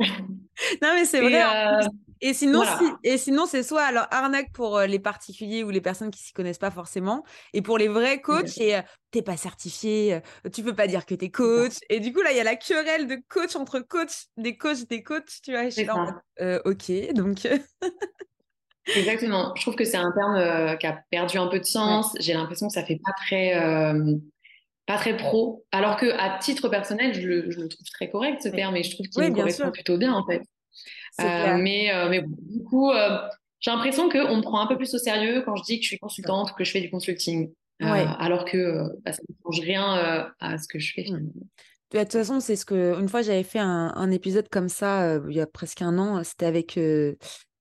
non, 0.81 0.94
mais 0.95 1.03
c'est 1.03 1.19
vrai. 1.19 1.44
Et 2.21 2.33
sinon, 2.33 2.63
et 3.03 3.18
sinon, 3.18 3.45
c'est 3.45 3.63
soit 3.63 3.83
alors 3.83 4.07
arnaque 4.12 4.53
pour 4.53 4.77
euh, 4.77 4.85
les 4.85 5.00
particuliers 5.00 5.65
ou 5.65 5.71
les 5.71 5.81
personnes 5.81 6.09
qui 6.09 6.23
s'y 6.23 6.31
connaissent 6.31 6.57
pas 6.57 6.71
forcément, 6.71 7.25
et 7.53 7.62
pour 7.62 7.77
les 7.77 7.89
vrais 7.89 8.21
coachs, 8.21 8.59
et 8.59 8.77
euh, 8.77 8.81
t'es 9.12 9.21
pas 9.21 9.35
certifié, 9.35 10.13
euh, 10.45 10.50
tu 10.50 10.63
peux 10.63 10.74
pas 10.74 10.88
dire 10.88 11.06
que 11.06 11.15
tu 11.15 11.25
es 11.25 11.31
coach. 11.31 11.74
Et 11.89 12.00
du 12.00 12.13
coup 12.13 12.21
là, 12.21 12.31
il 12.31 12.38
y 12.38 12.39
a 12.39 12.45
la 12.45 12.56
querelle 12.56 13.07
de 13.07 13.17
coach 13.27 13.57
entre 13.57 13.79
coach, 13.79 14.27
des 14.38 14.56
coachs, 14.56 14.88
des 14.88 15.03
coachs, 15.03 15.41
tu 15.44 15.51
vois. 15.51 15.63
ok, 16.63 17.13
donc. 17.13 17.45
Exactement. 18.95 19.53
Je 19.57 19.62
trouve 19.63 19.75
que 19.75 19.83
c'est 19.83 19.97
un 19.97 20.12
terme 20.13 20.77
qui 20.77 20.88
a 20.88 21.03
perdu 21.12 21.38
un 21.38 21.47
peu 21.47 21.59
de 21.59 21.65
sens. 21.65 22.13
J'ai 22.21 22.33
l'impression 22.33 22.67
que 22.67 22.74
ça 22.74 22.85
fait 22.85 23.00
pas 23.03 23.12
très 23.25 23.53
pas 24.91 24.97
très 24.97 25.17
pro, 25.17 25.65
alors 25.71 25.97
que 25.97 26.07
à 26.17 26.38
titre 26.39 26.69
personnel, 26.69 27.13
je 27.13 27.27
le, 27.27 27.67
trouve 27.69 27.88
très 27.93 28.09
correct 28.09 28.41
ce 28.41 28.49
terme 28.49 28.75
et 28.75 28.83
je 28.83 28.91
trouve 28.95 29.07
qu'il 29.07 29.23
me 29.23 29.35
correspond 29.35 29.71
plutôt 29.71 29.97
bien 29.97 30.13
en 30.13 30.25
fait. 30.25 30.41
Euh, 31.19 31.57
mais, 31.57 31.93
euh, 31.93 32.09
mais 32.09 32.23
du 32.23 32.63
coup, 32.63 32.89
euh, 32.89 33.17
j'ai 33.59 33.71
l'impression 33.71 34.09
qu'on 34.09 34.38
me 34.38 34.41
prend 34.41 34.61
un 34.61 34.67
peu 34.67 34.77
plus 34.77 34.93
au 34.93 34.97
sérieux 34.97 35.43
quand 35.45 35.55
je 35.55 35.63
dis 35.63 35.77
que 35.77 35.83
je 35.83 35.89
suis 35.89 35.99
consultante, 35.99 36.53
que 36.57 36.63
je 36.63 36.71
fais 36.71 36.81
du 36.81 36.89
consulting. 36.89 37.51
alors 37.79 38.45
que 38.45 38.89
bah, 39.03 39.11
ça 39.11 39.21
ne 39.27 39.35
change 39.43 39.65
rien 39.65 40.31
à 40.39 40.57
ce 40.57 40.67
que 40.67 40.79
je 40.79 40.93
fais 40.93 41.05
mmh. 41.09 41.31
De 41.91 41.99
toute 41.99 42.11
façon, 42.13 42.39
c'est 42.39 42.55
ce 42.55 42.63
que 42.63 42.97
une 42.99 43.09
fois 43.09 43.21
j'avais 43.21 43.43
fait 43.43 43.59
un, 43.59 44.11
épisode 44.11 44.47
comme 44.49 44.69
ça 44.69 45.19
il 45.29 45.35
y 45.35 45.41
a 45.41 45.47
presque 45.47 45.81
un 45.81 45.97
an. 45.97 46.23
C'était 46.23 46.45
avec 46.45 46.79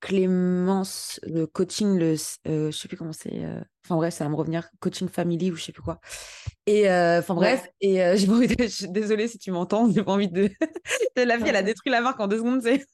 Clémence, 0.00 1.20
le 1.25 1.47
coaching, 1.47 1.99
le, 1.99 2.14
je 2.17 2.70
sais 2.70 2.88
plus 2.88 2.97
comment 2.97 3.12
c'est. 3.12 3.43
Enfin 3.85 3.97
bref, 3.97 4.14
ça 4.14 4.25
va 4.25 4.31
me 4.31 4.35
revenir, 4.35 4.70
coaching 4.81 5.08
family 5.08 5.50
ou 5.50 5.56
je 5.56 5.64
sais 5.64 5.73
plus 5.73 5.82
quoi. 5.82 6.00
Et 6.67 6.91
enfin 6.91 7.35
bref, 7.35 7.69
et 7.81 7.97
j'ai 8.17 8.26
pas 8.26 8.32
envie 8.32 8.49
de, 8.49 8.62
je 8.62 8.69
suis 8.69 8.88
désolée 8.88 9.29
si 9.29 9.38
tu 9.38 9.50
m'entends, 9.50 9.91
j'ai 9.91 10.02
pas 10.02 10.12
envie 10.12 10.29
de, 10.29 10.49
de 11.17 11.23
la 11.23 11.37
vie, 11.37 11.44
elle 11.47 11.56
a 11.56 11.62
détruit 11.62 11.93
la 11.93 12.00
marque 12.00 12.19
en 12.19 12.29
deux 12.29 12.38
secondes, 12.38 12.62
c'est 12.62 12.85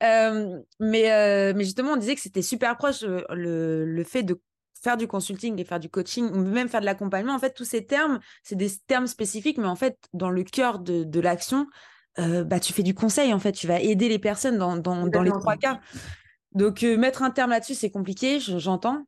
mais, 0.00 1.52
mais 1.54 1.64
justement, 1.64 1.92
on 1.92 1.96
disait 1.96 2.14
que 2.14 2.20
c'était 2.20 2.42
super 2.42 2.76
proche 2.76 3.02
le, 3.02 3.84
le, 3.84 4.04
fait 4.04 4.22
de 4.22 4.40
faire 4.82 4.96
du 4.96 5.08
consulting 5.08 5.58
et 5.60 5.64
faire 5.64 5.80
du 5.80 5.88
coaching 5.88 6.30
ou 6.30 6.38
même 6.38 6.68
faire 6.68 6.80
de 6.80 6.86
l'accompagnement. 6.86 7.34
En 7.34 7.38
fait, 7.38 7.52
tous 7.52 7.64
ces 7.64 7.84
termes, 7.84 8.20
c'est 8.42 8.56
des 8.56 8.70
termes 8.86 9.06
spécifiques, 9.06 9.58
mais 9.58 9.66
en 9.66 9.76
fait, 9.76 9.96
dans 10.12 10.30
le 10.30 10.44
cœur 10.44 10.78
de, 10.78 11.04
de 11.04 11.20
l'action, 11.20 11.66
bah, 12.16 12.60
tu 12.60 12.72
fais 12.72 12.82
du 12.82 12.94
conseil. 12.94 13.32
En 13.32 13.38
fait, 13.40 13.52
tu 13.52 13.66
vas 13.66 13.80
aider 13.80 14.08
les 14.08 14.18
personnes 14.18 14.58
dans, 14.58 14.76
dans, 14.76 15.06
dans 15.08 15.22
les 15.22 15.32
trois 15.32 15.56
cas. 15.56 15.80
Donc, 16.54 16.82
mettre 16.82 17.22
un 17.22 17.30
terme 17.30 17.50
là-dessus, 17.50 17.74
c'est 17.74 17.90
compliqué, 17.90 18.40
j'entends. 18.40 19.04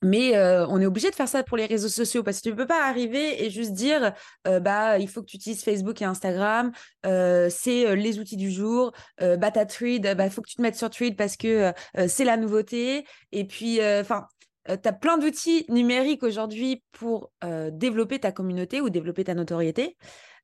Mais 0.00 0.38
on 0.68 0.80
est 0.80 0.86
obligé 0.86 1.10
de 1.10 1.14
faire 1.16 1.28
ça 1.28 1.42
pour 1.42 1.56
les 1.56 1.66
réseaux 1.66 1.88
sociaux 1.88 2.22
parce 2.22 2.38
que 2.38 2.42
tu 2.44 2.50
ne 2.50 2.54
peux 2.54 2.68
pas 2.68 2.86
arriver 2.86 3.44
et 3.44 3.50
juste 3.50 3.72
dire 3.72 4.12
bah 4.44 4.96
il 5.00 5.08
faut 5.08 5.22
que 5.22 5.26
tu 5.26 5.38
utilises 5.38 5.64
Facebook 5.64 6.00
et 6.00 6.04
Instagram, 6.04 6.70
c'est 7.02 7.96
les 7.96 8.20
outils 8.20 8.36
du 8.36 8.48
jour, 8.48 8.92
bah 9.18 9.50
ta 9.50 9.66
Tweed, 9.66 10.14
bah 10.16 10.26
il 10.26 10.30
faut 10.30 10.40
que 10.40 10.48
tu 10.48 10.54
te 10.54 10.62
mettes 10.62 10.76
sur 10.76 10.88
Tweed 10.88 11.16
parce 11.16 11.36
que 11.36 11.72
c'est 12.06 12.24
la 12.24 12.36
nouveauté. 12.36 13.04
Et 13.32 13.44
puis 13.44 13.80
enfin 13.82 14.28
tu 14.68 14.88
as 14.88 14.92
plein 14.92 15.18
d'outils 15.18 15.64
numériques 15.68 16.22
aujourd'hui 16.22 16.84
pour 16.92 17.32
développer 17.72 18.20
ta 18.20 18.30
communauté 18.30 18.80
ou 18.80 18.90
développer 18.90 19.24
ta 19.24 19.34
notoriété. 19.34 19.96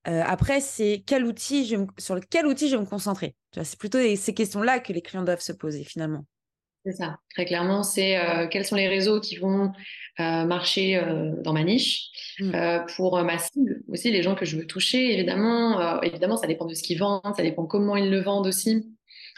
après, 0.05 0.61
c'est 0.61 1.05
quel 1.07 1.25
outil 1.25 1.77
sur 1.99 2.19
quel 2.29 2.47
outil 2.47 2.69
je 2.69 2.75
vais 2.75 2.83
me 2.83 2.89
concentrer? 2.89 3.37
C'est 3.63 3.79
plutôt 3.79 3.99
ces 4.17 4.35
questions-là 4.35 4.81
que 4.81 4.93
les 4.93 5.01
clients 5.01 5.23
doivent 5.23 5.41
se 5.41 5.53
poser 5.53 5.85
finalement. 5.85 6.25
C'est 6.85 6.93
ça, 6.93 7.17
très 7.31 7.47
clairement, 7.47 7.83
c'est 7.83 8.19
euh, 8.19 8.47
quels 8.47 8.67
sont 8.67 8.77
les 8.77 8.89
réseaux 8.89 9.19
qui 9.19 9.37
vont 9.37 9.73
euh, 10.21 10.45
marcher 10.45 10.97
euh, 10.97 11.33
dans 11.43 11.55
ma 11.55 11.65
niche. 11.65 12.11
Mm. 12.41 12.53
pour 12.97 13.23
ma 13.23 13.39
cible 13.39 13.83
aussi, 13.89 14.11
les 14.11 14.23
gens 14.23 14.35
que 14.35 14.45
je 14.45 14.57
veux 14.57 14.67
toucher, 14.67 15.15
évidemment, 15.15 16.03
évidemment, 16.03 16.37
ça 16.37 16.49
dépend 16.49 16.67
de 16.67 16.75
ce 16.75 16.83
qu'ils 16.83 16.99
vendent, 16.99 17.23
ça 17.37 17.45
dépend 17.45 17.65
comment 17.65 17.95
ils 17.97 18.11
le 18.11 18.21
vendent 18.21 18.49
aussi. 18.49 18.85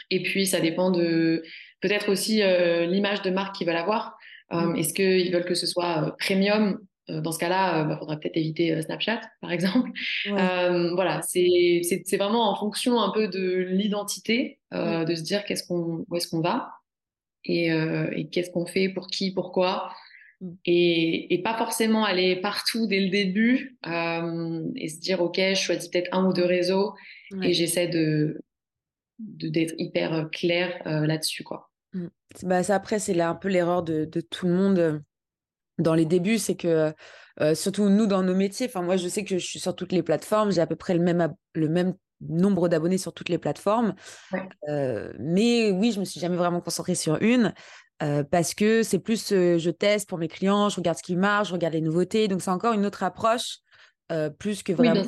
Et 0.09 0.23
puis, 0.23 0.47
ça 0.47 0.59
dépend 0.59 0.89
de 0.89 1.43
peut-être 1.79 2.09
aussi 2.09 2.41
l'image 2.87 3.21
de 3.21 3.29
marque 3.29 3.55
qu'ils 3.55 3.67
veulent 3.67 3.75
avoir. 3.75 4.17
Mm. 4.51 4.75
Est-ce 4.77 4.95
qu'ils 4.95 5.31
veulent 5.31 5.45
que 5.45 5.53
ce 5.53 5.67
soit 5.67 6.15
premium? 6.19 6.79
Dans 7.07 7.31
ce 7.31 7.39
cas-là, 7.39 7.83
il 7.83 7.87
bah, 7.87 7.97
faudra 7.97 8.17
peut-être 8.17 8.35
éviter 8.35 8.81
Snapchat, 8.81 9.21
par 9.41 9.51
exemple. 9.51 9.91
voilà, 10.25 11.21
c'est 11.21 12.17
vraiment 12.17 12.49
en 12.49 12.55
fonction 12.55 12.99
un 12.99 13.11
peu 13.11 13.27
de 13.27 13.67
l'identité, 13.69 14.59
de 14.73 15.15
se 15.15 15.21
dire 15.21 15.45
qu'est-ce 15.45 15.67
qu'on, 15.67 16.03
où 16.09 16.15
est-ce 16.15 16.27
qu'on 16.27 16.41
va. 16.41 16.76
Euh, 17.49 18.09
et, 18.11 18.27
qu'est-ce 18.27 18.51
qu'on 18.51 18.65
fait, 18.65 18.89
pour 18.89 19.07
qui, 19.07 19.31
pourquoi. 19.31 19.93
Mm. 20.41 20.51
Et, 20.65 21.41
pas 21.43 21.57
forcément 21.57 22.03
aller 22.03 22.35
partout 22.37 22.87
dès 22.87 22.99
le 22.99 23.09
début 23.09 23.77
euh, 23.87 24.63
et 24.75 24.89
se 24.89 24.99
dire, 24.99 25.21
OK, 25.21 25.37
je 25.37 25.55
choisis 25.55 25.89
peut-être 25.89 26.09
un 26.11 26.25
ou 26.25 26.33
deux 26.33 26.45
réseaux 26.45 26.93
et 27.41 27.53
j'essaie 27.53 27.87
de 27.87 28.41
d'être 29.19 29.73
hyper 29.79 30.13
euh, 30.13 30.25
clair 30.25 30.79
là-dessus. 30.85 31.43
quoi. 31.43 31.71
Mm. 31.93 32.07
Bah, 32.43 32.63
ça, 32.63 32.75
après, 32.75 32.99
c'est 32.99 33.19
un 33.19 33.35
peu 33.35 33.47
l'erreur 33.47 33.83
de, 33.83 34.05
de, 34.05 34.21
tout 34.21 34.47
le 34.47 34.53
monde 34.53 35.01
dans 35.79 35.95
les 35.95 36.05
débuts, 36.05 36.37
c'est 36.37 36.55
que 36.55 36.93
surtout 37.53 37.89
nous 37.89 38.07
dans 38.07 38.23
nos 38.23 38.33
métiers, 38.33 38.65
enfin 38.65 38.81
moi 38.81 38.97
je 38.97 39.07
sais 39.07 39.23
que 39.23 39.37
je 39.37 39.45
suis 39.45 39.59
sur 39.59 39.75
toutes 39.75 39.91
les 39.91 40.01
plateformes, 40.01 40.51
j'ai 40.51 40.59
à 40.59 40.65
peu 40.65 40.75
près 40.75 40.95
le 40.95 41.01
même, 41.01 41.31
le 41.53 41.69
même 41.69 41.93
nombre 42.21 42.69
d'abonnés 42.69 42.97
sur 42.97 43.13
toutes 43.13 43.29
les 43.29 43.37
plateformes. 43.37 43.93
mais 44.67 45.71
oui, 45.71 45.91
je 45.91 45.99
me 45.99 46.05
suis 46.05 46.19
jamais 46.19 46.37
vraiment 46.37 46.61
concentrée 46.61 46.95
sur 46.95 47.21
une 47.21 47.53
parce 47.99 48.53
que 48.53 48.83
c'est 48.83 48.99
plus 48.99 49.29
je 49.29 49.69
teste 49.69 50.07
pour 50.07 50.17
mes 50.17 50.27
clients, 50.27 50.69
je 50.69 50.77
regarde 50.77 50.97
ce 50.97 51.03
qui 51.03 51.15
marche, 51.15 51.49
je 51.49 51.53
regarde 51.53 51.73
les 51.73 51.81
nouveautés. 51.81 52.27
Donc 52.27 52.41
c'est 52.41 52.51
encore 52.51 52.73
une 52.73 52.85
autre 52.85 53.03
approche 53.03 53.57
plus 54.39 54.63
que 54.63 54.73
vraiment 54.73 55.03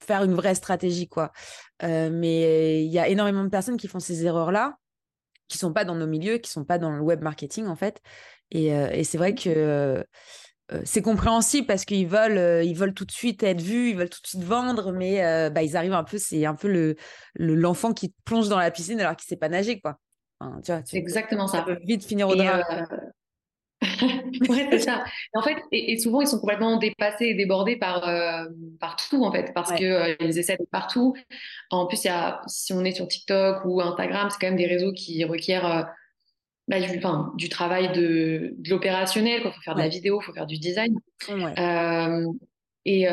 faire 0.00 0.24
une 0.24 0.34
vraie 0.34 0.54
stratégie 0.54 1.08
quoi. 1.08 1.32
mais 1.82 2.84
il 2.84 2.90
y 2.90 2.98
a 2.98 3.08
énormément 3.08 3.44
de 3.44 3.48
personnes 3.48 3.76
qui 3.76 3.88
font 3.88 4.00
ces 4.00 4.24
erreurs 4.24 4.52
là, 4.52 4.76
qui 5.48 5.58
sont 5.58 5.72
pas 5.72 5.84
dans 5.84 5.94
nos 5.94 6.06
milieux, 6.06 6.38
qui 6.38 6.50
sont 6.50 6.64
pas 6.64 6.78
dans 6.78 6.90
le 6.90 7.00
web 7.00 7.22
marketing 7.22 7.66
en 7.66 7.76
fait. 7.76 8.00
Et, 8.50 8.66
et 8.68 9.04
c'est 9.04 9.18
vrai 9.18 9.34
que 9.34 10.04
c'est 10.84 11.02
compréhensible 11.02 11.66
parce 11.66 11.84
qu'ils 11.84 12.06
veulent, 12.06 12.38
euh, 12.38 12.62
ils 12.62 12.76
veulent 12.76 12.94
tout 12.94 13.04
de 13.04 13.12
suite 13.12 13.42
être 13.42 13.60
vus, 13.60 13.90
ils 13.90 13.96
veulent 13.96 14.10
tout 14.10 14.20
de 14.22 14.26
suite 14.26 14.42
vendre, 14.42 14.92
mais 14.92 15.24
euh, 15.24 15.50
bah, 15.50 15.62
ils 15.62 15.76
arrivent 15.76 15.92
un 15.92 16.04
peu, 16.04 16.18
c'est 16.18 16.44
un 16.46 16.54
peu 16.54 16.68
le 16.68 16.96
l'enfant 17.34 17.92
qui 17.92 18.14
plonge 18.24 18.48
dans 18.48 18.58
la 18.58 18.70
piscine 18.70 19.00
alors 19.00 19.16
qu'il 19.16 19.26
sait 19.26 19.36
pas 19.36 19.48
nager, 19.48 19.80
quoi. 19.80 19.98
tu 20.64 20.72
vois, 20.72 20.82
Exactement 20.92 21.46
ça. 21.46 21.62
peut 21.62 21.78
vite 21.84 22.04
finir 22.04 22.28
au 22.28 22.34
drame. 22.36 22.62
ouais, 24.48 24.68
c'est 24.70 24.78
ça. 24.78 25.04
En 25.34 25.42
fait, 25.42 25.56
et, 25.72 25.98
souvent, 25.98 26.20
ils 26.20 26.26
sont 26.26 26.38
complètement 26.38 26.76
dépassés 26.76 27.26
et 27.26 27.34
débordés 27.34 27.76
par, 27.76 28.08
euh, 28.08 28.44
par 28.78 28.96
tout, 28.96 29.24
en 29.24 29.32
fait, 29.32 29.52
parce 29.54 29.72
qu'ils 29.72 29.86
euh, 29.86 30.14
essaient 30.20 30.56
de 30.56 30.66
partout. 30.70 31.14
En 31.70 31.86
plus, 31.86 32.04
y 32.04 32.08
a, 32.08 32.42
si 32.46 32.72
on 32.72 32.84
est 32.84 32.92
sur 32.92 33.08
TikTok 33.08 33.64
ou 33.64 33.80
Instagram, 33.80 34.28
c'est 34.30 34.38
quand 34.40 34.48
même 34.48 34.56
des 34.56 34.66
réseaux 34.66 34.92
qui 34.92 35.24
requièrent 35.24 35.66
euh, 35.66 35.82
bah, 36.80 36.86
du, 36.86 37.00
du, 37.36 37.48
travail 37.48 37.92
de, 37.92 38.54
de 38.58 38.70
l'opérationnel. 38.70 39.42
Il 39.44 39.52
faut 39.52 39.60
faire 39.62 39.74
de 39.74 39.80
la 39.80 39.88
vidéo, 39.88 40.20
il 40.20 40.24
faut 40.24 40.32
faire 40.32 40.46
du 40.46 40.58
design. 40.58 40.94
Et, 42.84 43.06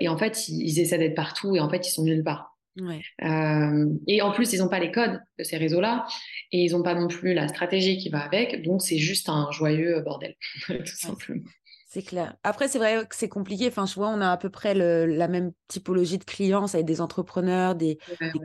et, 0.00 0.08
en 0.08 0.16
fait, 0.18 0.48
ils, 0.48 0.68
ils 0.68 0.80
essaient 0.80 0.98
d'être 0.98 1.14
partout 1.14 1.54
et 1.54 1.60
en 1.60 1.70
fait, 1.70 1.86
ils 1.86 1.92
sont 1.92 2.04
nulle 2.04 2.24
part. 2.24 2.52
Euh, 2.80 3.86
et 4.06 4.22
en 4.22 4.32
plus, 4.32 4.52
ils 4.52 4.58
n'ont 4.60 4.68
pas 4.68 4.78
les 4.78 4.90
codes 4.90 5.20
de 5.38 5.44
ces 5.44 5.56
réseaux-là 5.56 6.06
et 6.52 6.64
ils 6.64 6.72
n'ont 6.72 6.82
pas 6.82 6.94
non 6.94 7.08
plus 7.08 7.34
la 7.34 7.48
stratégie 7.48 7.98
qui 7.98 8.08
va 8.08 8.20
avec. 8.20 8.62
Donc, 8.62 8.82
c'est 8.82 8.98
juste 8.98 9.28
un 9.28 9.50
joyeux 9.50 10.00
bordel, 10.00 10.34
tout 10.66 10.86
simplement. 10.86 11.42
C'est 11.88 12.02
clair. 12.02 12.34
Après, 12.42 12.68
c'est 12.68 12.78
vrai 12.78 13.04
que 13.06 13.14
c'est 13.14 13.28
compliqué. 13.28 13.68
Enfin, 13.68 13.84
je 13.84 13.94
vois, 13.94 14.08
on 14.08 14.22
a 14.22 14.30
à 14.30 14.38
peu 14.38 14.48
près 14.48 14.72
la 14.72 15.28
même 15.28 15.52
typologie 15.68 16.16
de 16.16 16.24
clients. 16.24 16.66
Ça 16.66 16.78
va 16.78 16.80
être 16.80 16.86
des 16.86 17.02
entrepreneurs, 17.02 17.74
des, 17.74 17.98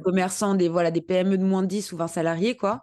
commerçants, 0.03 0.53
des, 0.53 0.67
voilà, 0.67 0.91
des 0.91 1.01
PME 1.01 1.37
de 1.37 1.45
moins 1.45 1.61
de 1.61 1.67
10 1.67 1.93
ou 1.93 1.97
20 1.97 2.07
salariés, 2.07 2.57
quoi. 2.57 2.81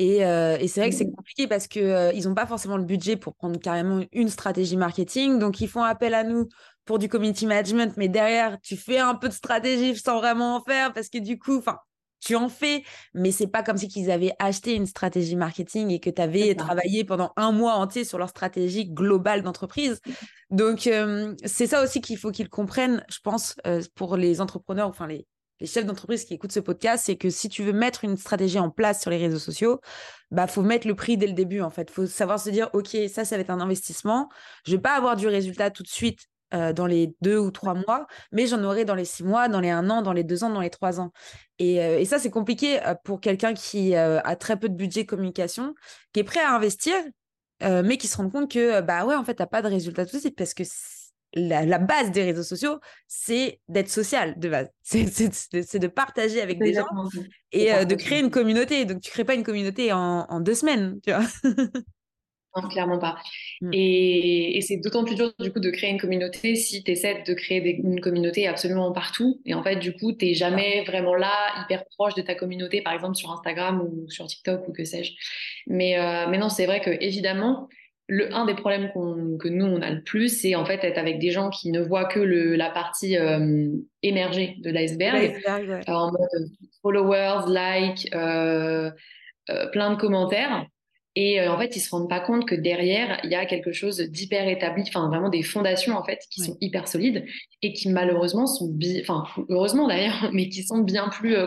Et, 0.00 0.24
euh, 0.24 0.56
et 0.58 0.66
c'est 0.66 0.80
vrai 0.80 0.88
que 0.88 0.96
c'est 0.96 1.04
mmh. 1.04 1.14
compliqué 1.14 1.46
parce 1.46 1.66
qu'ils 1.66 1.82
euh, 1.82 2.10
ils 2.14 2.26
n'ont 2.26 2.34
pas 2.34 2.46
forcément 2.46 2.78
le 2.78 2.84
budget 2.84 3.16
pour 3.16 3.34
prendre 3.34 3.60
carrément 3.60 4.00
une 4.12 4.30
stratégie 4.30 4.78
marketing. 4.78 5.38
Donc, 5.38 5.60
ils 5.60 5.68
font 5.68 5.82
appel 5.82 6.14
à 6.14 6.24
nous 6.24 6.48
pour 6.86 6.98
du 6.98 7.06
community 7.10 7.44
management, 7.44 7.94
mais 7.98 8.08
derrière, 8.08 8.58
tu 8.62 8.78
fais 8.78 8.98
un 8.98 9.14
peu 9.14 9.28
de 9.28 9.34
stratégie 9.34 9.94
sans 9.94 10.16
vraiment 10.16 10.56
en 10.56 10.62
faire 10.62 10.94
parce 10.94 11.10
que 11.10 11.18
du 11.18 11.38
coup, 11.38 11.58
enfin, 11.58 11.76
tu 12.18 12.34
en 12.34 12.48
fais, 12.48 12.82
mais 13.12 13.30
c'est 13.30 13.46
pas 13.46 13.62
comme 13.62 13.76
si 13.76 13.88
qu'ils 13.88 14.10
avaient 14.10 14.32
acheté 14.38 14.74
une 14.74 14.86
stratégie 14.86 15.36
marketing 15.36 15.90
et 15.90 16.00
que 16.00 16.08
tu 16.08 16.22
avais 16.22 16.54
travaillé 16.54 17.04
pendant 17.04 17.34
un 17.36 17.52
mois 17.52 17.74
entier 17.74 18.04
sur 18.04 18.16
leur 18.16 18.30
stratégie 18.30 18.86
globale 18.86 19.42
d'entreprise. 19.42 20.00
Donc, 20.48 20.86
euh, 20.86 21.34
c'est 21.44 21.66
ça 21.66 21.82
aussi 21.82 22.00
qu'il 22.00 22.16
faut 22.16 22.30
qu'ils 22.30 22.48
comprennent, 22.48 23.04
je 23.10 23.18
pense, 23.22 23.54
euh, 23.66 23.82
pour 23.94 24.16
les 24.16 24.40
entrepreneurs, 24.40 24.88
enfin 24.88 25.06
les, 25.06 25.26
les 25.60 25.66
chefs 25.66 25.86
d'entreprise 25.86 26.24
qui 26.24 26.34
écoutent 26.34 26.52
ce 26.52 26.60
podcast, 26.60 27.04
c'est 27.06 27.16
que 27.16 27.30
si 27.30 27.48
tu 27.48 27.62
veux 27.62 27.72
mettre 27.72 28.04
une 28.04 28.16
stratégie 28.16 28.58
en 28.58 28.70
place 28.70 29.00
sur 29.00 29.10
les 29.10 29.18
réseaux 29.18 29.38
sociaux, 29.38 29.80
bah 30.30 30.46
faut 30.46 30.62
mettre 30.62 30.86
le 30.86 30.94
prix 30.94 31.16
dès 31.16 31.26
le 31.26 31.32
début 31.32 31.60
en 31.60 31.70
fait. 31.70 31.90
Faut 31.90 32.06
savoir 32.06 32.40
se 32.40 32.50
dire 32.50 32.70
ok 32.72 32.96
ça 33.08 33.24
ça 33.24 33.36
va 33.36 33.42
être 33.42 33.50
un 33.50 33.60
investissement. 33.60 34.28
Je 34.66 34.72
vais 34.72 34.82
pas 34.82 34.94
avoir 34.94 35.16
du 35.16 35.28
résultat 35.28 35.70
tout 35.70 35.82
de 35.82 35.88
suite 35.88 36.20
euh, 36.52 36.72
dans 36.72 36.86
les 36.86 37.14
deux 37.20 37.38
ou 37.38 37.52
trois 37.52 37.74
mois, 37.74 38.08
mais 38.32 38.48
j'en 38.48 38.64
aurai 38.64 38.84
dans 38.84 38.96
les 38.96 39.04
six 39.04 39.22
mois, 39.22 39.46
dans 39.46 39.60
les 39.60 39.70
un 39.70 39.88
an, 39.88 40.02
dans 40.02 40.12
les 40.12 40.24
deux 40.24 40.42
ans, 40.42 40.50
dans 40.50 40.60
les 40.60 40.70
trois 40.70 40.98
ans. 40.98 41.12
Et, 41.60 41.80
euh, 41.80 42.04
ça, 42.04 42.18
c'est 42.18 42.30
compliqué 42.30 42.84
euh, 42.84 42.94
pour 43.04 43.20
quelqu'un 43.20 43.54
qui 43.54 43.94
a 43.94 44.34
très 44.34 44.58
peu 44.58 44.68
de 44.68 44.74
budget 44.74 45.06
communication, 45.06 45.74
qui 46.12 46.20
est 46.20 46.24
prêt 46.24 46.40
à 46.40 46.52
investir, 46.52 46.94
mais 47.62 47.98
qui 47.98 48.08
se 48.08 48.16
rend 48.16 48.30
compte 48.30 48.50
que, 48.50 48.80
bah 48.80 49.04
ouais, 49.04 49.14
en 49.14 49.22
fait, 49.22 49.34
t'as 49.34 49.46
pas 49.46 49.62
de 49.62 49.68
résultat 49.68 50.06
tout 50.06 50.16
de 50.16 50.20
suite 50.20 50.36
parce 50.36 50.54
que 50.54 50.64
la, 51.34 51.78
base 51.78 52.10
des 52.10 52.22
réseaux 52.22 52.42
sociaux, 52.42 52.80
c'est 53.06 53.60
d'être 53.68 53.88
social 53.88 54.38
de 54.38 54.48
base. 54.48 54.70
C'est 54.82 55.78
de 55.78 55.86
partager 55.86 56.40
avec 56.40 56.58
des 56.58 56.74
gens 56.74 56.86
et 57.52 57.84
de 57.84 57.94
créer 57.94 58.20
une 58.20 58.30
communauté. 58.30 58.84
Donc, 58.84 59.00
tu 59.00 59.10
crées 59.10 59.24
pas 59.24 59.34
une 59.34 59.44
communauté 59.44 59.92
en, 59.92 60.26
en 60.28 60.40
deux 60.40 60.54
semaines, 60.54 61.00
tu 61.04 61.12
vois. 61.12 61.24
Non, 62.56 62.68
clairement 62.68 62.98
pas. 62.98 63.16
Mm. 63.60 63.70
Et, 63.72 64.60
c'est 64.62 64.78
d'autant 64.78 65.04
plus 65.04 65.14
dur 65.14 65.32
du 65.38 65.52
coup 65.52 65.60
de 65.60 65.70
créer 65.70 65.90
une 65.90 66.00
communauté 66.00 66.56
si 66.56 66.82
tu 66.82 66.90
essaies 66.90 67.22
de 67.26 67.34
créer 67.34 67.76
une 67.76 68.00
communauté 68.00 68.48
absolument 68.48 68.92
partout. 68.92 69.40
Et 69.46 69.54
en 69.54 69.62
fait, 69.62 69.76
du 69.76 69.92
coup, 69.92 70.12
tu 70.12 70.26
n'es 70.26 70.34
jamais 70.34 70.84
vraiment 70.84 71.14
là, 71.14 71.32
hyper 71.62 71.84
proche 71.96 72.14
de 72.14 72.22
ta 72.22 72.34
communauté, 72.34 72.82
par 72.82 72.92
exemple 72.92 73.14
sur 73.14 73.30
Instagram 73.30 73.80
ou 73.82 74.10
sur 74.10 74.26
TikTok 74.26 74.66
ou 74.68 74.72
que 74.72 74.84
sais-je. 74.84 75.12
Mais, 75.66 75.98
euh, 75.98 76.26
mais 76.28 76.38
non, 76.38 76.48
c'est 76.48 76.66
vrai 76.66 76.80
que 76.80 76.90
évidemment, 77.00 77.68
le, 78.10 78.34
un 78.34 78.44
des 78.44 78.54
problèmes 78.54 78.90
que 78.92 79.48
nous, 79.48 79.66
on 79.66 79.80
a 79.80 79.90
le 79.90 80.02
plus, 80.02 80.40
c'est 80.40 80.54
en 80.54 80.64
fait 80.64 80.82
être 80.82 80.98
avec 80.98 81.20
des 81.20 81.30
gens 81.30 81.48
qui 81.48 81.70
ne 81.70 81.80
voient 81.80 82.06
que 82.06 82.18
le, 82.18 82.56
la 82.56 82.68
partie 82.68 83.16
euh, 83.16 83.68
émergée 84.02 84.56
de 84.58 84.70
l'iceberg, 84.70 85.40
en 85.86 86.10
mode 86.10 86.50
followers, 86.82 87.44
likes, 87.48 88.12
euh, 88.14 88.90
plein 89.72 89.92
de 89.92 89.96
commentaires. 89.96 90.66
Et 91.16 91.40
euh, 91.40 91.52
en 91.52 91.58
fait, 91.58 91.76
ils 91.76 91.80
se 91.80 91.90
rendent 91.90 92.08
pas 92.08 92.20
compte 92.20 92.46
que 92.46 92.54
derrière, 92.54 93.20
il 93.24 93.30
y 93.30 93.34
a 93.34 93.44
quelque 93.46 93.72
chose 93.72 93.98
d'hyper 94.00 94.48
établi, 94.48 94.84
enfin 94.86 95.08
vraiment 95.08 95.28
des 95.28 95.42
fondations 95.42 95.96
en 95.96 96.04
fait 96.04 96.20
qui 96.30 96.40
sont 96.40 96.56
hyper 96.60 96.86
solides 96.86 97.24
et 97.62 97.72
qui 97.72 97.88
malheureusement 97.88 98.46
sont, 98.46 98.76
enfin 99.00 99.24
heureusement 99.48 99.88
d'ailleurs, 99.88 100.30
mais 100.32 100.48
qui 100.48 100.62
sont 100.62 100.78
bien 100.78 101.08
plus 101.08 101.36
euh, 101.36 101.46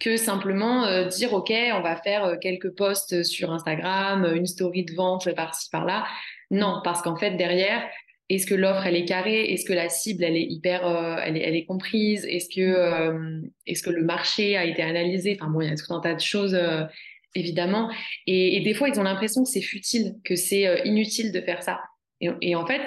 que 0.00 0.16
simplement 0.16 0.84
euh, 0.84 1.04
dire 1.06 1.32
ok, 1.32 1.52
on 1.74 1.80
va 1.80 1.96
faire 1.96 2.38
quelques 2.40 2.70
posts 2.70 3.22
sur 3.22 3.52
Instagram, 3.52 4.30
une 4.34 4.46
story 4.46 4.84
de 4.84 4.94
vente 4.94 5.32
par-ci 5.34 5.68
par-là. 5.70 6.06
Non, 6.50 6.80
parce 6.84 7.02
qu'en 7.02 7.16
fait 7.16 7.32
derrière, 7.36 7.86
est-ce 8.28 8.46
que 8.46 8.54
l'offre 8.54 8.86
elle 8.86 8.96
est 8.96 9.04
carrée? 9.04 9.52
Est-ce 9.52 9.64
que 9.64 9.72
la 9.72 9.88
cible 9.88 10.24
elle 10.24 10.36
est 10.36 10.46
hyper, 10.48 10.84
elle, 11.24 11.36
est, 11.36 11.42
elle, 11.42 11.56
est, 11.56 11.64
comprise? 11.64 12.24
Est-ce 12.24 12.48
que, 12.48 13.40
est-ce 13.66 13.82
que 13.82 13.90
le 13.90 14.02
marché 14.02 14.56
a 14.56 14.64
été 14.64 14.82
analysé? 14.82 15.36
Enfin 15.38 15.50
bon, 15.50 15.60
il 15.60 15.68
y 15.68 15.72
a 15.72 15.76
tout 15.76 15.92
un 15.92 16.00
tas 16.00 16.14
de 16.14 16.20
choses 16.20 16.58
évidemment. 17.36 17.90
Et, 18.26 18.60
des 18.60 18.74
fois, 18.74 18.88
ils 18.88 18.98
ont 18.98 19.04
l'impression 19.04 19.44
que 19.44 19.48
c'est 19.48 19.60
futile, 19.62 20.16
que 20.24 20.34
c'est 20.34 20.66
euh, 20.66 20.80
inutile 20.84 21.32
de 21.32 21.40
faire 21.40 21.62
ça. 21.62 21.80
Et, 22.20 22.54
en 22.56 22.66
fait, 22.66 22.82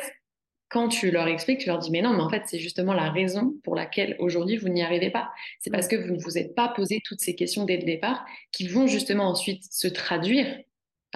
quand 0.69 0.87
tu 0.87 1.11
leur 1.11 1.27
expliques, 1.27 1.59
tu 1.59 1.67
leur 1.67 1.79
dis, 1.79 1.91
mais 1.91 2.01
non, 2.01 2.13
mais 2.13 2.21
en 2.21 2.29
fait, 2.29 2.43
c'est 2.45 2.59
justement 2.59 2.93
la 2.93 3.09
raison 3.09 3.55
pour 3.63 3.75
laquelle 3.75 4.15
aujourd'hui, 4.19 4.57
vous 4.57 4.69
n'y 4.69 4.83
arrivez 4.83 5.09
pas. 5.09 5.31
C'est 5.59 5.71
parce 5.71 5.87
que 5.87 5.95
vous 5.95 6.15
ne 6.15 6.21
vous 6.21 6.37
êtes 6.37 6.55
pas 6.55 6.69
posé 6.69 7.01
toutes 7.03 7.21
ces 7.21 7.35
questions 7.35 7.65
dès 7.65 7.77
le 7.77 7.83
départ 7.83 8.25
qui 8.51 8.67
vont 8.67 8.87
justement 8.87 9.29
ensuite 9.29 9.63
se 9.71 9.87
traduire 9.87 10.45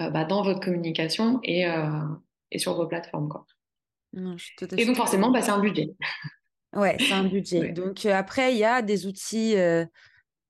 euh, 0.00 0.10
bah, 0.10 0.24
dans 0.24 0.42
votre 0.42 0.60
communication 0.60 1.38
et, 1.44 1.66
euh, 1.66 1.88
et, 2.50 2.58
sur 2.58 2.74
vos 2.74 2.86
plateformes. 2.86 3.28
Quoi. 3.28 3.46
et 4.76 4.84
donc, 4.84 4.96
forcément, 4.96 5.30
bah, 5.30 5.42
c'est 5.42 5.52
un 5.52 5.60
budget. 5.60 5.90
Ouais, 6.76 6.96
c'est 6.98 7.12
un 7.12 7.22
budget. 7.22 7.70
Donc, 7.70 8.04
après, 8.04 8.52
il 8.52 8.58
y 8.58 8.64
a 8.64 8.82
des 8.82 9.06
outils 9.06 9.54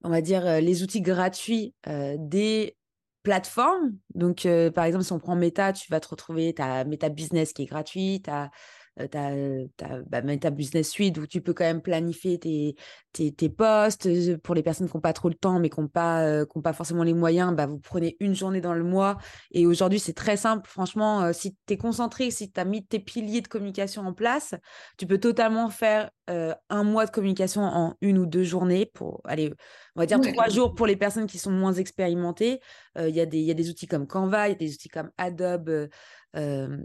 on 0.05 0.11
va 0.11 0.21
dire, 0.21 0.47
euh, 0.47 0.61
les 0.61 0.83
outils 0.83 1.01
gratuits 1.01 1.75
euh, 1.89 2.17
des 2.19 2.77
plateformes. 3.23 3.97
Donc, 4.15 4.45
euh, 4.47 4.71
par 4.71 4.85
exemple, 4.85 5.05
si 5.05 5.13
on 5.13 5.19
prend 5.19 5.35
Meta, 5.35 5.73
tu 5.73 5.91
vas 5.91 5.99
te 5.99 6.09
retrouver, 6.09 6.55
tu 6.55 6.63
as 6.63 6.85
Meta 6.85 7.09
Business 7.09 7.55
qui 7.55 7.63
est 7.63 7.67
gratuit, 7.67 8.21
tu 8.23 8.31
as 8.31 8.45
euh, 8.45 8.49
tu 8.97 9.19
as, 9.19 10.03
bah, 10.07 10.23
ta 10.39 10.51
business 10.51 10.89
suite 10.89 11.19
où 11.19 11.27
tu 11.27 11.41
peux 11.41 11.53
quand 11.53 11.65
même 11.65 11.83
planifier 11.83 12.39
tes, 12.39 12.77
tes, 13.13 13.33
tes 13.33 13.49
postes. 13.49 14.07
Euh, 14.07 14.39
pour 14.39 14.55
les 14.55 14.63
personnes 14.63 14.89
qui 14.89 14.97
n'ont 14.97 15.01
pas 15.01 15.13
trop 15.13 15.29
le 15.29 15.35
temps, 15.35 15.59
mais 15.59 15.71
qui 15.71 15.81
n'ont 15.81 15.89
pas, 15.89 16.23
euh, 16.23 16.47
pas 16.63 16.73
forcément 16.73 17.03
les 17.03 17.15
moyens, 17.15 17.55
bah, 17.55 17.67
vous 17.67 17.79
prenez 17.79 18.17
une 18.21 18.35
journée 18.35 18.61
dans 18.61 18.75
le 18.75 18.85
mois. 18.85 19.19
Et 19.51 19.67
aujourd'hui, 19.67 19.99
c'est 19.99 20.13
très 20.13 20.37
simple. 20.37 20.69
Franchement, 20.69 21.33
si 21.33 21.57
tu 21.67 21.75
es 21.75 21.77
concentré, 21.77 22.31
si 22.31 22.51
tu 22.51 22.61
as 22.61 22.65
mis 22.65 22.85
tes 22.85 23.01
piliers 23.01 23.41
de 23.41 23.49
communication 23.49 24.03
en 24.03 24.13
place, 24.13 24.55
tu 24.99 25.07
peux 25.07 25.19
totalement 25.19 25.71
faire 25.71 26.11
un 26.27 26.85
mois 26.85 27.05
de 27.05 27.11
communication 27.11 27.63
en 27.63 27.97
une 28.01 28.17
ou 28.17 28.25
deux 28.25 28.45
journées 28.45 28.87
pour, 28.87 29.21
allez, 29.25 29.53
on 29.95 30.01
va 30.01 30.07
dire 30.07 30.21
trois 30.21 30.49
jours 30.49 30.75
pour 30.75 30.87
les 30.87 30.97
personnes 30.97 31.27
qui 31.27 31.39
sont 31.39 31.51
moins 31.51 31.75
expérimentées. 31.75 32.61
Il 32.99 33.09
y, 33.09 33.19
y, 33.19 33.51
a 33.51 33.55
des 33.55 33.71
outils 33.71 33.87
comme 33.87 34.07
Canva, 34.07 34.49
il 34.49 34.53
y 34.53 34.55
a 34.55 34.59
des 34.59 34.73
outils 34.73 34.89
comme 34.89 35.11
Adobe. 35.19 35.89
Euh, 36.37 36.79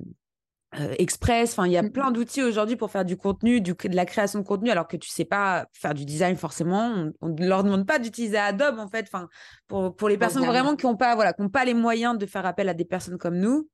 Express. 0.72 1.52
Enfin, 1.54 1.66
il 1.66 1.72
y 1.72 1.78
a 1.78 1.82
mmh 1.82 1.92
plein 1.92 2.12
d'outils 2.12 2.44
aujourd'hui 2.44 2.76
pour 2.76 2.92
faire 2.92 3.04
du 3.04 3.18
contenu, 3.18 3.60
du, 3.60 3.74
de 3.74 3.96
la 3.96 4.06
création 4.06 4.40
de 4.40 4.46
contenu, 4.46 4.70
alors 4.70 4.88
que 4.88 4.98
tu 4.98 5.10
sais 5.10 5.26
pas 5.26 5.66
faire 5.74 5.96
du 5.96 6.06
design 6.06 6.36
forcément. 6.36 7.12
On 7.22 7.30
ne 7.30 7.48
leur 7.48 7.64
demande 7.64 7.88
pas 7.88 7.98
d'utiliser 7.98 8.38
Adobe 8.38 8.78
en 8.78 8.88
fait. 8.88 9.08
Enfin, 9.12 9.30
pour, 9.68 9.96
pour 9.96 10.10
les 10.10 10.18
personnes 10.18 10.46
vraiment 10.46 10.76
qui 10.76 10.86
n'ont 10.86 10.96
pas, 10.96 11.16
voilà, 11.16 11.34
qui 11.34 11.48
pas 11.50 11.66
les 11.66 11.74
moyens 11.74 12.18
de 12.18 12.26
faire 12.28 12.46
appel 12.46 12.70
à 12.70 12.76
des 12.76 12.86
personnes 12.86 13.18
comme 13.18 13.40
nous, 13.40 13.68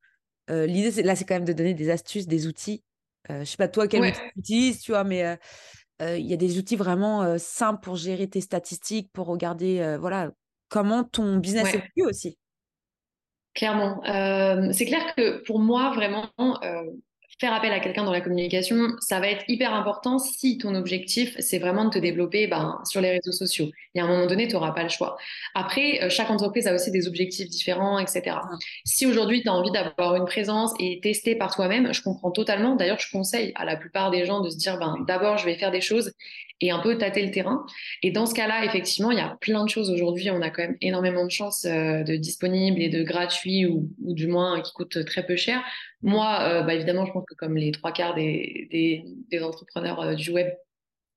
euh, 0.49 0.65
l'idée 0.65 0.91
c'est, 0.91 1.03
là, 1.03 1.15
c'est 1.15 1.25
quand 1.25 1.35
même 1.35 1.45
de 1.45 1.53
donner 1.53 1.73
des 1.73 1.89
astuces, 1.89 2.27
des 2.27 2.47
outils. 2.47 2.83
Euh, 3.29 3.39
je 3.41 3.45
sais 3.45 3.57
pas 3.57 3.67
toi 3.67 3.87
quel 3.87 4.01
outil 4.01 4.13
tu 4.13 4.39
utilises, 4.39 4.79
tu 4.79 4.91
vois, 4.91 5.03
mais 5.03 5.37
euh, 6.01 6.17
il 6.17 6.25
y 6.25 6.33
a 6.33 6.37
des 6.37 6.57
outils 6.57 6.75
vraiment 6.77 7.37
simples 7.37 7.81
pour 7.81 7.95
gérer 7.97 8.29
tes 8.29 8.41
statistiques, 8.41 9.11
pour 9.11 9.27
regarder, 9.27 9.97
voilà, 9.99 10.31
comment 10.69 11.03
ton 11.03 11.37
business 11.37 11.73
est 11.73 11.83
évolue 11.97 12.09
aussi. 12.09 12.37
Clairement. 13.55 14.01
Euh, 14.05 14.69
c'est 14.73 14.85
clair 14.85 15.15
que 15.15 15.41
pour 15.43 15.59
moi, 15.59 15.91
vraiment, 15.95 16.29
euh, 16.37 16.83
faire 17.39 17.53
appel 17.53 17.71
à 17.71 17.79
quelqu'un 17.79 18.03
dans 18.03 18.11
la 18.11 18.21
communication, 18.21 18.75
ça 18.99 19.19
va 19.19 19.27
être 19.27 19.45
hyper 19.47 19.73
important 19.73 20.19
si 20.19 20.57
ton 20.57 20.75
objectif, 20.75 21.35
c'est 21.39 21.59
vraiment 21.59 21.85
de 21.85 21.89
te 21.89 21.99
développer 21.99 22.47
ben, 22.47 22.79
sur 22.85 22.99
les 22.99 23.11
réseaux 23.11 23.31
sociaux. 23.31 23.69
Et 23.93 23.99
à 24.01 24.03
un 24.05 24.07
moment 24.07 24.25
donné, 24.25 24.47
tu 24.47 24.53
n'auras 24.53 24.71
pas 24.71 24.83
le 24.83 24.89
choix. 24.89 25.17
Après, 25.53 26.03
euh, 26.03 26.09
chaque 26.09 26.29
entreprise 26.29 26.67
a 26.67 26.73
aussi 26.73 26.91
des 26.91 27.07
objectifs 27.07 27.49
différents, 27.49 27.97
etc. 27.97 28.37
Si 28.85 29.05
aujourd'hui, 29.05 29.41
tu 29.41 29.49
as 29.49 29.53
envie 29.53 29.71
d'avoir 29.71 30.15
une 30.15 30.25
présence 30.25 30.73
et 30.79 30.99
tester 31.01 31.35
par 31.35 31.53
toi-même, 31.55 31.93
je 31.93 32.01
comprends 32.01 32.31
totalement. 32.31 32.75
D'ailleurs, 32.75 32.99
je 32.99 33.09
conseille 33.09 33.53
à 33.55 33.63
la 33.63 33.77
plupart 33.77 34.11
des 34.11 34.25
gens 34.25 34.41
de 34.41 34.49
se 34.49 34.57
dire, 34.57 34.77
ben, 34.77 34.97
d'abord, 35.07 35.37
je 35.37 35.45
vais 35.45 35.55
faire 35.55 35.71
des 35.71 35.81
choses 35.81 36.11
et 36.61 36.71
un 36.71 36.79
peu 36.79 36.97
tâter 36.97 37.25
le 37.25 37.31
terrain. 37.31 37.65
Et 38.01 38.11
dans 38.11 38.25
ce 38.25 38.33
cas-là, 38.33 38.65
effectivement, 38.65 39.11
il 39.11 39.17
y 39.17 39.21
a 39.21 39.37
plein 39.41 39.63
de 39.63 39.69
choses 39.69 39.89
aujourd'hui. 39.89 40.29
On 40.29 40.41
a 40.41 40.49
quand 40.49 40.61
même 40.61 40.77
énormément 40.81 41.25
de 41.25 41.31
chances 41.31 41.65
euh, 41.65 42.03
de 42.03 42.15
disponibles 42.15 42.81
et 42.81 42.89
de 42.89 43.03
gratuits 43.03 43.65
ou, 43.65 43.89
du 43.99 44.27
moins 44.27 44.61
qui 44.61 44.71
coûtent 44.73 45.03
très 45.05 45.25
peu 45.25 45.35
cher. 45.35 45.61
Moi, 46.01 46.39
euh, 46.41 46.61
bah, 46.63 46.73
évidemment, 46.73 47.05
je 47.05 47.11
pense 47.11 47.25
que 47.27 47.35
comme 47.35 47.57
les 47.57 47.71
trois 47.71 47.91
quarts 47.91 48.15
des, 48.15 49.03
entrepreneurs 49.41 50.01
euh, 50.01 50.15
du 50.15 50.31
web, 50.31 50.47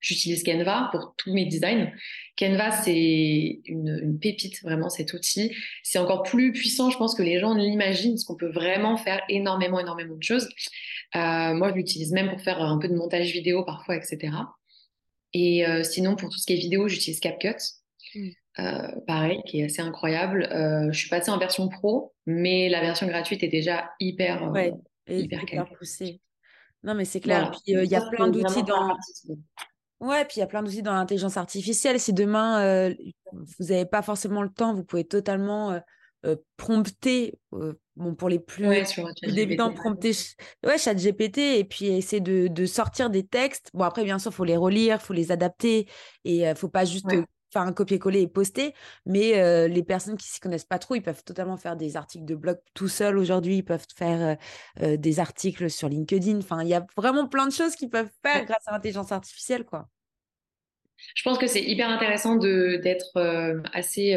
J'utilise 0.00 0.44
Canva 0.44 0.90
pour 0.92 1.14
tous 1.16 1.34
mes 1.34 1.44
designs. 1.44 1.90
Canva, 2.38 2.70
c'est 2.70 3.62
une, 3.64 4.16
pépite, 4.22 4.62
vraiment, 4.62 4.90
cet 4.90 5.12
outil. 5.12 5.52
C'est 5.82 5.98
encore 5.98 6.22
plus 6.22 6.52
puissant, 6.52 6.88
je 6.90 6.96
pense, 6.96 7.16
que 7.16 7.22
les 7.24 7.40
gens 7.40 7.52
l'imaginent, 7.52 8.12
parce 8.12 8.22
qu'on 8.22 8.36
peut 8.36 8.52
vraiment 8.52 8.96
faire 8.96 9.20
énormément, 9.28 9.80
énormément 9.80 10.14
de 10.14 10.22
choses. 10.22 10.48
Moi, 11.16 11.70
je 11.70 11.74
l'utilise 11.74 12.12
même 12.12 12.30
pour 12.30 12.40
faire 12.40 12.62
un 12.62 12.78
peu 12.78 12.86
de 12.86 12.94
montage 12.94 13.32
vidéo 13.32 13.64
parfois, 13.64 13.96
etc. 13.96 14.30
Et 15.32 15.66
euh, 15.66 15.82
sinon, 15.82 16.16
pour 16.16 16.30
tout 16.30 16.38
ce 16.38 16.46
qui 16.46 16.54
est 16.54 16.56
vidéo, 16.56 16.88
j'utilise 16.88 17.20
CapCut. 17.20 17.56
Mm. 18.14 18.28
Euh, 18.60 18.88
pareil, 19.06 19.40
qui 19.46 19.60
est 19.60 19.66
assez 19.66 19.82
incroyable. 19.82 20.48
je 20.90 20.98
suis 20.98 21.08
passée 21.08 21.30
en 21.30 21.38
version 21.38 21.68
pro, 21.68 22.12
mais 22.26 22.68
la 22.68 22.80
version 22.80 23.06
gratuite 23.06 23.44
est 23.44 23.48
déjà 23.48 23.90
hyper, 24.00 24.50
ouais, 24.50 24.72
hyper, 25.08 25.68
poussée. 25.78 26.20
Non, 26.82 26.94
mais 26.94 27.04
c'est 27.04 27.20
clair. 27.20 27.52
Puis 27.52 27.74
il 27.74 27.84
y 27.84 27.94
a 27.94 28.00
plein 28.10 28.28
d'outils 28.28 28.64
dans. 28.64 28.96
Ouais, 30.00 30.24
puis 30.24 30.36
il 30.36 30.40
y 30.40 30.42
a 30.42 30.46
plein 30.46 30.62
d'outils 30.62 30.82
dans 30.82 30.94
l'intelligence 30.94 31.36
artificielle. 31.36 32.00
Si 32.00 32.12
demain, 32.12 32.60
euh, 32.62 32.94
vous 33.32 33.66
n'avez 33.66 33.86
pas 33.86 34.02
forcément 34.02 34.42
le 34.42 34.50
temps, 34.50 34.74
vous 34.74 34.84
pouvez 34.84 35.04
totalement 35.04 35.80
euh, 36.24 36.28
euh, 36.28 36.36
prompter, 36.56 37.38
bon, 37.96 38.14
pour 38.14 38.28
les 38.28 38.38
plus 38.38 38.66
ouais, 38.66 38.84
débutants, 39.22 39.72
prompter 39.72 40.12
ouais, 40.66 40.78
chat 40.78 40.94
GPT 40.94 41.38
et 41.38 41.64
puis 41.64 41.86
essayer 41.86 42.20
de, 42.20 42.48
de, 42.48 42.66
sortir 42.66 43.10
des 43.10 43.24
textes. 43.24 43.70
Bon, 43.72 43.84
après, 43.84 44.04
bien 44.04 44.18
sûr, 44.18 44.32
il 44.32 44.34
faut 44.34 44.44
les 44.44 44.56
relire, 44.56 44.98
il 45.00 45.04
faut 45.04 45.12
les 45.12 45.30
adapter 45.30 45.88
et 46.24 46.38
il 46.38 46.48
ne 46.48 46.54
faut 46.54 46.68
pas 46.68 46.84
juste 46.84 47.06
faire 47.50 47.62
un 47.62 47.72
copier-coller 47.72 48.20
et 48.22 48.28
poster. 48.28 48.74
Mais 49.06 49.68
les 49.68 49.82
personnes 49.82 50.16
qui 50.16 50.28
s'y 50.28 50.40
connaissent 50.40 50.64
pas 50.64 50.78
trop, 50.78 50.96
ils 50.96 51.02
peuvent 51.02 51.22
totalement 51.24 51.56
faire 51.56 51.76
des 51.76 51.96
articles 51.96 52.24
de 52.24 52.34
blog 52.34 52.58
tout 52.74 52.88
seuls 52.88 53.16
aujourd'hui. 53.16 53.58
Ils 53.58 53.64
peuvent 53.64 53.86
faire 53.96 54.36
des 54.80 55.20
articles 55.20 55.70
sur 55.70 55.88
LinkedIn. 55.88 56.38
Enfin, 56.38 56.62
il 56.62 56.68
y 56.68 56.74
a 56.74 56.84
vraiment 56.96 57.28
plein 57.28 57.46
de 57.46 57.52
choses 57.52 57.74
qu'ils 57.76 57.90
peuvent 57.90 58.10
faire 58.24 58.44
grâce 58.44 58.66
à 58.66 58.72
l'intelligence 58.72 59.12
artificielle, 59.12 59.64
quoi. 59.64 59.88
Je 61.14 61.22
pense 61.22 61.38
que 61.38 61.46
c'est 61.46 61.62
hyper 61.62 61.88
intéressant 61.88 62.36
d'être 62.36 63.18
assez 63.72 64.16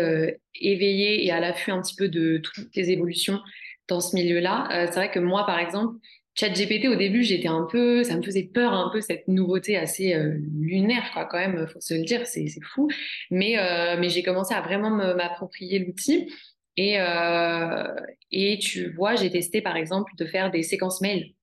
éveillé 0.56 1.26
et 1.26 1.32
à 1.32 1.40
l'affût 1.40 1.72
un 1.72 1.82
petit 1.82 1.96
peu 1.96 2.10
de 2.10 2.38
toutes 2.38 2.76
les 2.76 2.92
évolutions 2.92 3.40
dans 3.88 4.00
ce 4.00 4.16
milieu-là. 4.16 4.88
c'est 4.88 4.96
vrai 4.96 5.12
que 5.12 5.20
moi, 5.20 5.46
par 5.46 5.60
exemple, 5.60 5.98
ChatGPT, 6.36 6.88
au 6.88 6.96
début, 6.96 7.24
j'étais 7.24 7.50
un 7.50 7.68
peu, 7.70 8.04
ça 8.04 8.16
me 8.16 8.22
faisait 8.22 8.44
peur 8.44 8.74
un 8.74 8.90
peu 8.90 9.02
cette 9.02 9.28
nouveauté 9.28 9.78
assez 9.78 10.14
euh, 10.14 10.38
lunaire, 10.60 11.12
quoi, 11.14 11.26
quand 11.26 11.38
même, 11.38 11.68
faut 11.68 11.82
se 11.82 11.94
le 11.94 12.04
dire, 12.04 12.26
c'est 12.26 12.48
fou. 12.64 12.90
Mais, 13.30 13.58
euh, 13.58 13.98
mais 14.00 14.10
j'ai 14.10 14.24
commencé 14.24 14.54
à 14.54 14.62
vraiment 14.62 14.90
m'approprier 14.90 15.80
l'outil. 15.80 16.32
Et, 16.78 17.00
euh, 17.02 17.94
et 18.32 18.60
tu 18.60 18.92
vois, 18.94 19.16
j'ai 19.16 19.30
testé 19.30 19.62
par 19.62 19.76
exemple 19.76 20.14
de 20.18 20.26
faire 20.26 20.52
des 20.52 20.64
séquences 20.64 21.02
mail 21.02 21.34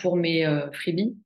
pour 0.00 0.16
mes 0.16 0.46
freebies. 0.72 1.16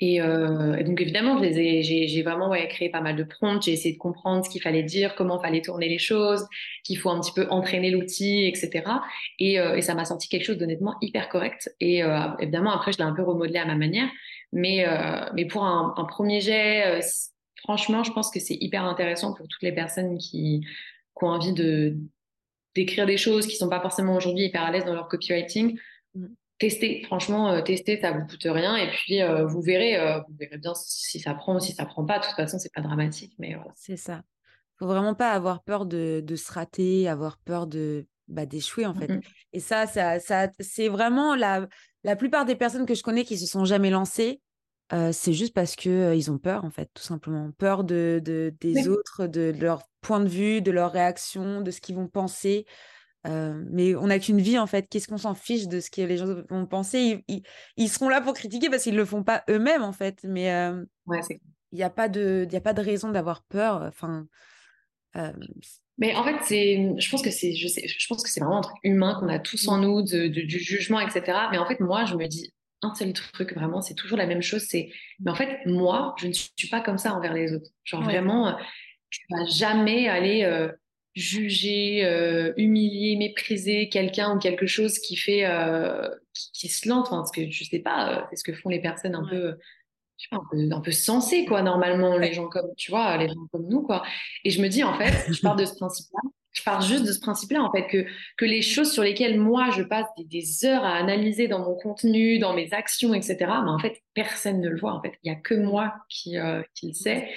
Mmh 0.00 0.20
euh, 0.20 0.76
et, 0.76 0.84
donc 0.84 1.00
évidemment, 1.00 1.42
j'ai 1.42 2.22
vraiment 2.22 2.48
ouais, 2.50 2.68
créé 2.68 2.88
pas 2.88 3.00
mal 3.00 3.16
de 3.16 3.24
prompts, 3.24 3.62
j'ai 3.62 3.72
essayé 3.72 3.94
de 3.94 3.98
comprendre 3.98 4.44
ce 4.44 4.50
qu'il 4.50 4.62
fallait 4.62 4.84
dire, 4.84 5.14
comment 5.16 5.40
fallait 5.40 5.60
tourner 5.60 5.88
les 5.88 5.98
choses, 5.98 6.46
qu'il 6.84 6.98
faut 6.98 7.10
un 7.10 7.20
petit 7.20 7.32
peu 7.32 7.48
entraîner 7.50 7.90
l'outil, 7.90 8.46
etc. 8.46 8.84
Et, 9.40 9.58
euh, 9.58 9.76
et, 9.76 9.82
ça 9.82 9.94
m'a 9.94 10.04
sorti 10.04 10.28
quelque 10.28 10.44
chose 10.44 10.58
d'honnêtement 10.58 10.96
hyper 11.00 11.28
correct. 11.28 11.74
Et 11.80 12.04
euh, 12.04 12.28
évidemment, 12.38 12.72
après, 12.72 12.92
je 12.92 12.98
l'ai 12.98 13.04
un 13.04 13.14
peu 13.14 13.22
remodelé 13.22 13.58
à 13.58 13.66
ma 13.66 13.74
manière. 13.74 14.08
Mais, 14.52 14.86
euh, 14.86 15.28
mais 15.34 15.46
pour 15.46 15.64
un, 15.64 15.94
un 15.96 16.04
premier 16.04 16.40
jet, 16.40 16.86
euh, 16.86 17.00
franchement, 17.56 18.04
je 18.04 18.12
pense 18.12 18.30
que 18.30 18.40
c'est 18.40 18.56
hyper 18.60 18.84
intéressant 18.84 19.34
pour 19.34 19.48
toutes 19.48 19.62
les 19.62 19.72
personnes 19.72 20.16
qui, 20.18 20.60
qui 20.60 21.24
ont 21.24 21.28
envie 21.28 21.52
de 21.52 21.96
d'écrire 22.74 23.06
des 23.06 23.16
choses 23.16 23.48
qui 23.48 23.56
sont 23.56 23.68
pas 23.68 23.80
forcément 23.80 24.14
aujourd'hui 24.14 24.44
hyper 24.44 24.62
à 24.62 24.70
l'aise 24.70 24.84
dans 24.84 24.94
leur 24.94 25.08
copywriting. 25.08 25.76
Testez, 26.58 27.02
franchement, 27.04 27.52
euh, 27.52 27.62
testez, 27.62 28.00
ça 28.00 28.10
vous 28.10 28.26
coûte 28.26 28.46
rien. 28.46 28.76
Et 28.76 28.90
puis, 28.90 29.22
euh, 29.22 29.46
vous 29.46 29.62
verrez, 29.62 29.96
euh, 29.96 30.18
vous 30.28 30.34
verrez 30.36 30.58
bien 30.58 30.74
si 30.74 31.20
ça 31.20 31.32
prend 31.34 31.56
ou 31.56 31.60
si 31.60 31.72
ça 31.72 31.86
prend 31.86 32.04
pas. 32.04 32.18
De 32.18 32.24
toute 32.24 32.34
façon, 32.34 32.58
c'est 32.58 32.72
pas 32.72 32.80
dramatique, 32.80 33.34
mais 33.38 33.54
voilà. 33.54 33.70
C'est 33.76 33.96
ça. 33.96 34.22
Faut 34.76 34.86
vraiment 34.86 35.14
pas 35.14 35.30
avoir 35.30 35.62
peur 35.62 35.86
de, 35.86 36.20
de 36.24 36.36
se 36.36 36.52
rater, 36.52 37.08
avoir 37.08 37.38
peur 37.38 37.68
de 37.68 38.06
bah, 38.26 38.44
d'échouer 38.44 38.86
en 38.86 38.94
fait. 38.94 39.10
Et 39.52 39.60
ça, 39.60 39.86
ça, 39.86 40.18
ça 40.18 40.48
c'est 40.58 40.88
vraiment 40.88 41.34
la, 41.34 41.66
la 42.04 42.16
plupart 42.16 42.44
des 42.44 42.56
personnes 42.56 42.86
que 42.86 42.94
je 42.94 43.02
connais 43.02 43.24
qui 43.24 43.38
se 43.38 43.46
sont 43.46 43.64
jamais 43.64 43.90
lancées. 43.90 44.40
c'est 45.12 45.32
juste 45.32 45.54
parce 45.54 45.74
que 45.74 46.14
ils 46.14 46.30
ont 46.30 46.38
peur 46.38 46.64
en 46.64 46.70
fait, 46.70 46.90
tout 46.94 47.02
simplement, 47.02 47.50
peur 47.58 47.82
de, 47.84 48.20
de 48.24 48.54
des 48.60 48.88
autres, 48.88 49.26
de, 49.26 49.52
de, 49.52 49.60
leur 49.60 49.82
point 50.00 50.20
de 50.20 50.28
vue, 50.28 50.60
de 50.60 50.70
leur 50.70 50.92
réaction, 50.92 51.60
de 51.60 51.70
ce 51.70 51.80
qu'ils 51.80 51.96
vont 51.96 52.08
penser. 52.08 52.64
Euh, 53.26 53.64
mais 53.70 53.94
on 53.96 54.06
n'a 54.06 54.18
qu'une 54.18 54.40
vie 54.40 54.58
en 54.58 54.66
fait. 54.66 54.86
Qu'est-ce 54.88 55.08
qu'on 55.08 55.18
s'en 55.18 55.34
fiche 55.34 55.66
de 55.66 55.80
ce 55.80 55.90
que 55.90 56.02
les 56.02 56.16
gens 56.16 56.42
vont 56.48 56.66
penser? 56.66 57.24
Ils, 57.76 57.88
seront 57.88 58.08
là 58.08 58.20
pour 58.20 58.34
critiquer 58.34 58.70
parce 58.70 58.84
qu'ils 58.84 58.94
ne 58.94 58.98
le 58.98 59.04
font 59.04 59.24
pas 59.24 59.42
eux-mêmes 59.50 59.82
en 59.82 59.92
fait. 59.92 60.20
Mais 60.24 60.52
euh, 60.52 60.84
il 61.08 61.76
n'y 61.76 61.82
a, 61.82 61.90
pas 61.90 62.08
de, 62.08 62.46
a 62.52 62.60
pas 62.60 62.72
de 62.72 62.82
raison 62.82 63.10
d'avoir 63.10 63.42
peur. 63.42 63.82
Enfin, 63.82 64.26
euh, 65.16 65.32
mais 65.98 66.14
en 66.14 66.22
fait, 66.22 66.36
c'est, 66.44 66.94
je 66.96 67.10
pense 67.10 67.22
que 67.22 67.30
c'est, 67.30 67.54
je 67.54 67.66
sais, 67.66 67.86
je 67.88 68.06
pense 68.06 68.22
que 68.22 68.30
c'est 68.30 68.40
vraiment 68.40 68.58
un 68.58 68.62
truc 68.62 68.76
humain 68.84 69.16
qu'on 69.18 69.28
a 69.28 69.40
tous 69.40 69.66
en 69.66 69.78
nous, 69.78 70.02
de, 70.02 70.28
du 70.28 70.58
jugement, 70.60 71.00
etc. 71.00 71.22
Mais 71.50 71.58
en 71.58 71.66
fait, 71.66 71.80
moi, 71.80 72.04
je 72.04 72.14
me 72.14 72.26
dis 72.28 72.52
un 72.82 72.94
seul 72.94 73.12
truc 73.12 73.52
vraiment, 73.54 73.82
c'est 73.82 73.94
toujours 73.94 74.16
la 74.16 74.26
même 74.26 74.42
chose. 74.42 74.64
C'est, 74.68 74.90
mais 75.18 75.32
en 75.32 75.34
fait, 75.34 75.58
moi, 75.66 76.14
je 76.18 76.28
ne 76.28 76.32
suis 76.32 76.68
pas 76.70 76.80
comme 76.80 76.98
ça 76.98 77.14
envers 77.14 77.34
les 77.34 77.52
autres. 77.52 77.70
Genre 77.82 78.02
vraiment, 78.02 78.56
tu 79.10 79.20
vas 79.30 79.44
jamais 79.46 80.08
aller 80.08 80.70
juger, 81.18 82.04
euh, 82.04 82.52
humilier, 82.56 83.16
mépriser 83.16 83.88
quelqu'un 83.88 84.36
ou 84.36 84.38
quelque 84.38 84.66
chose 84.66 84.98
qui 84.98 85.16
fait, 85.16 85.44
euh, 85.44 86.08
qui, 86.32 86.68
se 86.68 86.88
lance, 86.88 87.10
parce 87.10 87.30
que 87.30 87.50
je 87.50 87.64
sais 87.64 87.80
pas, 87.80 88.12
euh, 88.12 88.22
c'est 88.30 88.36
ce 88.36 88.44
que 88.44 88.52
font 88.52 88.68
les 88.68 88.80
personnes 88.80 89.14
un 89.14 89.26
peu, 89.28 89.56
je 90.16 90.24
sais 90.24 90.28
pas, 90.30 90.38
un 90.76 90.80
peu, 90.80 90.92
sensées, 90.92 91.44
quoi, 91.44 91.62
normalement, 91.62 92.16
les 92.16 92.32
gens 92.32 92.48
comme, 92.48 92.72
tu 92.76 92.90
vois, 92.90 93.16
les 93.16 93.28
gens 93.28 93.46
comme 93.52 93.68
nous, 93.68 93.82
quoi. 93.82 94.04
Et 94.44 94.50
je 94.50 94.62
me 94.62 94.68
dis, 94.68 94.84
en 94.84 94.96
fait, 94.96 95.32
je 95.32 95.40
pars 95.40 95.56
de 95.56 95.64
ce 95.64 95.74
principe-là, 95.74 96.20
je 96.52 96.62
pars 96.62 96.80
juste 96.80 97.04
de 97.04 97.12
ce 97.12 97.20
principe-là, 97.20 97.62
en 97.62 97.70
fait, 97.70 97.86
que, 97.86 98.06
que 98.36 98.44
les 98.44 98.62
choses 98.62 98.92
sur 98.92 99.02
lesquelles 99.02 99.38
moi, 99.38 99.70
je 99.76 99.82
passe 99.82 100.06
des, 100.18 100.64
heures 100.64 100.84
à 100.84 100.96
analyser 100.96 101.46
dans 101.46 101.60
mon 101.60 101.76
contenu, 101.76 102.38
dans 102.38 102.54
mes 102.54 102.72
actions, 102.72 103.14
etc., 103.14 103.36
mais 103.40 103.70
en 103.70 103.78
fait, 103.78 104.02
personne 104.14 104.60
ne 104.60 104.68
le 104.68 104.78
voit, 104.78 104.92
en 104.92 105.02
fait. 105.02 105.12
Il 105.22 105.28
y 105.28 105.34
a 105.34 105.36
que 105.36 105.54
moi 105.54 105.94
qui, 106.08 106.36
qui 106.74 106.88
le 106.88 106.94
sais. 106.94 107.28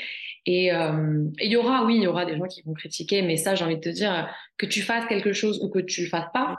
Euh, 0.47 1.28
et 1.39 1.45
il 1.45 1.52
y 1.52 1.56
aura, 1.56 1.86
oui, 1.86 1.97
il 1.97 2.04
y 2.04 2.08
aura 2.08 2.26
des 2.26 2.38
gens 2.38 2.47
qui 2.47 2.62
vont 2.63 2.74
critiquer, 2.74 3.21
mais 3.21 3.38
ça, 3.38 3.56
j'ai 3.56 3.63
envie 3.63 3.76
de 3.76 3.82
te 3.82 3.89
dire, 3.89 4.30
que 4.58 4.65
tu 4.65 4.82
fasses 4.82 5.06
quelque 5.08 5.34
chose 5.34 5.62
ou 5.62 5.69
que 5.69 5.80
tu 5.80 6.04
le 6.04 6.08
fasses 6.08 6.30
pas, 6.34 6.58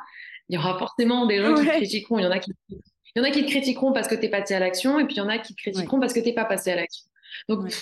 il 0.48 0.56
y 0.56 0.58
aura 0.58 0.78
forcément 0.78 1.26
des 1.26 1.40
gens 1.40 1.54
qui 1.54 1.66
te 1.66 1.70
critiqueront. 1.70 2.18
Il 2.18 2.24
y 2.24 2.26
en 2.26 2.30
a 2.30 2.38
qui, 2.38 2.52
il 2.68 2.78
y 3.16 3.20
en 3.20 3.24
a 3.24 3.30
qui 3.30 3.44
te 3.44 3.50
critiqueront 3.50 3.92
parce 3.92 4.08
que 4.08 4.14
tu 4.14 4.26
es 4.26 4.28
passé 4.28 4.54
à 4.54 4.60
l'action, 4.60 5.00
et 5.00 5.04
puis 5.04 5.16
il 5.16 5.18
y 5.18 5.22
en 5.22 5.28
a 5.28 5.38
qui 5.38 5.54
te 5.54 5.60
critiqueront 5.60 5.98
parce 5.98 6.12
que 6.12 6.20
tu 6.20 6.26
n'es 6.26 6.34
pas 6.34 6.44
passé 6.44 6.70
à 6.70 6.76
l'action. 6.76 7.06
Donc, 7.48 7.72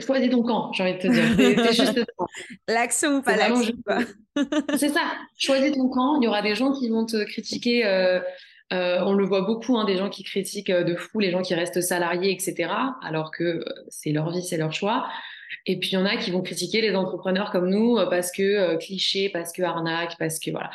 choisis 0.00 0.30
ton 0.30 0.42
camp, 0.42 0.72
j'ai 0.72 0.82
envie 0.82 0.94
de 0.94 0.98
te 0.98 1.06
dire. 1.06 1.72
juste 1.72 2.04
l'action 2.68 3.18
ou 3.18 3.22
pas 3.22 3.36
l'action. 3.36 3.74
C'est 4.76 4.88
ça. 4.88 5.02
Choisis 5.38 5.72
ton 5.72 5.88
camp. 5.88 6.20
Il 6.20 6.24
y 6.24 6.28
aura 6.28 6.42
des 6.42 6.54
gens 6.54 6.72
qui 6.72 6.88
vont 6.88 7.06
te 7.06 7.24
critiquer. 7.24 7.84
Euh, 7.86 8.20
euh, 8.72 9.00
on 9.04 9.12
le 9.12 9.24
voit 9.26 9.42
beaucoup, 9.42 9.76
hein, 9.76 9.84
des 9.84 9.96
gens 9.96 10.08
qui 10.08 10.24
critiquent 10.24 10.72
de 10.72 10.96
fou 10.96 11.20
les 11.20 11.30
gens 11.30 11.42
qui 11.42 11.54
restent 11.54 11.80
salariés, 11.80 12.32
etc. 12.32 12.70
Alors 13.02 13.30
que 13.30 13.62
c'est 13.88 14.10
leur 14.10 14.30
vie, 14.30 14.42
c'est 14.42 14.56
leur 14.56 14.72
choix. 14.72 15.06
Et 15.66 15.78
puis 15.78 15.90
il 15.90 15.94
y 15.94 15.96
en 15.96 16.04
a 16.04 16.16
qui 16.16 16.30
vont 16.30 16.42
critiquer 16.42 16.80
les 16.80 16.94
entrepreneurs 16.94 17.50
comme 17.50 17.68
nous 17.68 17.96
euh, 17.96 18.06
parce 18.06 18.30
que 18.30 18.42
euh, 18.42 18.76
cliché, 18.76 19.28
parce 19.30 19.52
que 19.52 19.62
arnaque, 19.62 20.16
parce 20.18 20.38
que 20.38 20.50
voilà. 20.50 20.70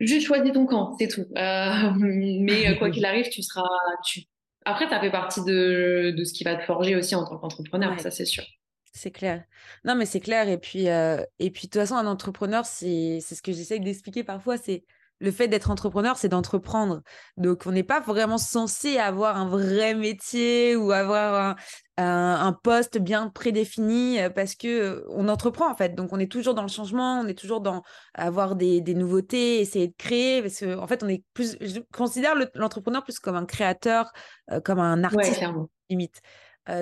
Juste 0.00 0.26
choisis 0.26 0.52
ton 0.52 0.66
camp, 0.66 0.94
c'est 0.98 1.08
tout. 1.08 1.26
Euh, 1.36 1.90
mais 1.96 2.76
quoi 2.78 2.90
qu'il 2.92 3.04
arrive, 3.04 3.28
tu 3.28 3.42
seras. 3.42 3.62
Tu... 4.04 4.22
Après, 4.66 4.88
ça 4.88 5.00
fait 5.00 5.10
partie 5.10 5.42
de, 5.44 6.12
de, 6.16 6.24
ce 6.24 6.32
qui 6.32 6.44
va 6.44 6.56
te 6.56 6.64
forger 6.64 6.96
aussi 6.96 7.14
en 7.14 7.24
tant 7.24 7.38
qu'entrepreneur, 7.38 7.98
ça 8.00 8.10
c'est 8.10 8.24
sûr. 8.24 8.44
C'est 8.92 9.10
clair. 9.10 9.44
Non, 9.84 9.94
mais 9.94 10.06
c'est 10.06 10.20
clair. 10.20 10.48
Et 10.48 10.58
puis, 10.58 10.86
et 10.86 11.50
puis, 11.50 11.66
de 11.66 11.70
toute 11.70 11.74
façon, 11.74 11.96
un 11.96 12.06
entrepreneur, 12.06 12.64
c'est 12.66 13.20
ce 13.20 13.42
que 13.42 13.52
j'essaie 13.52 13.78
d'expliquer 13.78 14.24
parfois, 14.24 14.56
c'est 14.56 14.84
le 15.18 15.30
fait 15.30 15.48
d'être 15.48 15.70
entrepreneur, 15.70 16.16
c'est 16.16 16.28
d'entreprendre. 16.28 17.02
Donc, 17.36 17.62
on 17.66 17.72
n'est 17.72 17.82
pas 17.82 18.00
vraiment 18.00 18.38
censé 18.38 18.98
avoir 18.98 19.36
un 19.36 19.48
vrai 19.48 19.94
métier 19.94 20.76
ou 20.76 20.92
avoir 20.92 21.56
un, 21.96 22.52
poste 22.62 22.98
bien 22.98 23.28
prédéfini 23.30 24.20
euh, 24.20 24.28
parce 24.28 24.54
que 24.54 24.68
euh, 24.68 25.06
on 25.08 25.28
entreprend 25.28 25.70
en 25.70 25.74
fait. 25.74 25.94
Donc, 25.94 26.12
on 26.12 26.18
est 26.18 26.30
toujours 26.30 26.54
dans 26.54 26.62
le 26.62 26.68
changement, 26.68 27.20
on 27.20 27.26
est 27.26 27.38
toujours 27.38 27.60
dans 27.60 27.82
avoir 28.14 28.56
des, 28.56 28.82
nouveautés, 28.94 29.60
essayer 29.60 29.88
de 29.88 29.94
créer. 29.96 30.42
Parce 30.42 30.60
que, 30.60 30.76
en 30.76 30.86
fait, 30.86 31.02
on 31.02 31.08
est 31.08 31.24
plus. 31.32 31.56
Je 31.60 31.80
considère 31.92 32.34
l'entrepreneur 32.54 33.02
plus 33.02 33.18
comme 33.18 33.36
un 33.36 33.46
créateur, 33.46 34.12
euh, 34.52 34.60
comme 34.60 34.80
un 34.80 35.02
artiste 35.04 35.42
limite. 35.88 36.20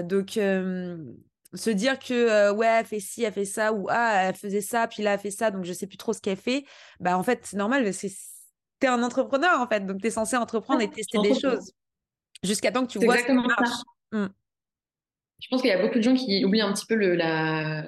donc 0.05 0.39
se 1.55 1.71
dire 1.71 1.99
que 1.99 2.53
ouais 2.53 2.67
elle 2.67 2.87
fait 2.87 3.01
ci 3.01 3.23
elle 3.23 3.33
fait 3.33 3.45
ça 3.45 3.73
ou 3.73 3.87
ah 3.89 4.25
elle 4.25 4.35
faisait 4.35 4.61
ça 4.61 4.87
puis 4.89 5.03
là 5.03 5.15
elle 5.15 5.21
fait 5.21 5.31
ça 5.31 5.51
donc 5.51 5.65
je 5.65 5.73
sais 5.73 5.87
plus 5.87 5.97
trop 5.97 6.13
ce 6.13 6.21
qu'elle 6.21 6.37
fait. 6.37 6.65
Bah 7.01 7.17
en 7.17 7.23
fait 7.23 7.41
c'est 7.45 7.57
normal 7.57 7.85
parce 7.85 8.01
que 8.01 8.07
t'es 8.81 8.87
un 8.87 9.03
entrepreneur 9.03 9.61
en 9.61 9.67
fait 9.67 9.87
donc 9.87 10.01
tu 10.01 10.07
es 10.07 10.11
censé 10.11 10.37
entreprendre 10.37 10.81
et 10.81 10.91
tester 10.91 11.19
des 11.19 11.39
choses 11.39 11.73
jusqu'à 12.43 12.73
temps 12.73 12.87
que 12.87 12.93
tu 12.93 12.99
vois 12.99 13.19
ce 13.19 13.25
qui 13.25 13.33
marche. 13.33 13.69
Mmh. 14.13 14.27
je 15.41 15.49
pense 15.49 15.61
qu'il 15.61 15.71
y 15.71 15.73
a 15.73 15.83
beaucoup 15.83 15.99
de 15.99 16.03
gens 16.03 16.15
qui 16.15 16.45
oublient 16.45 16.61
un 16.61 16.73
petit 16.73 16.87
peu 16.87 16.95
le, 16.95 17.17
la, 17.17 17.85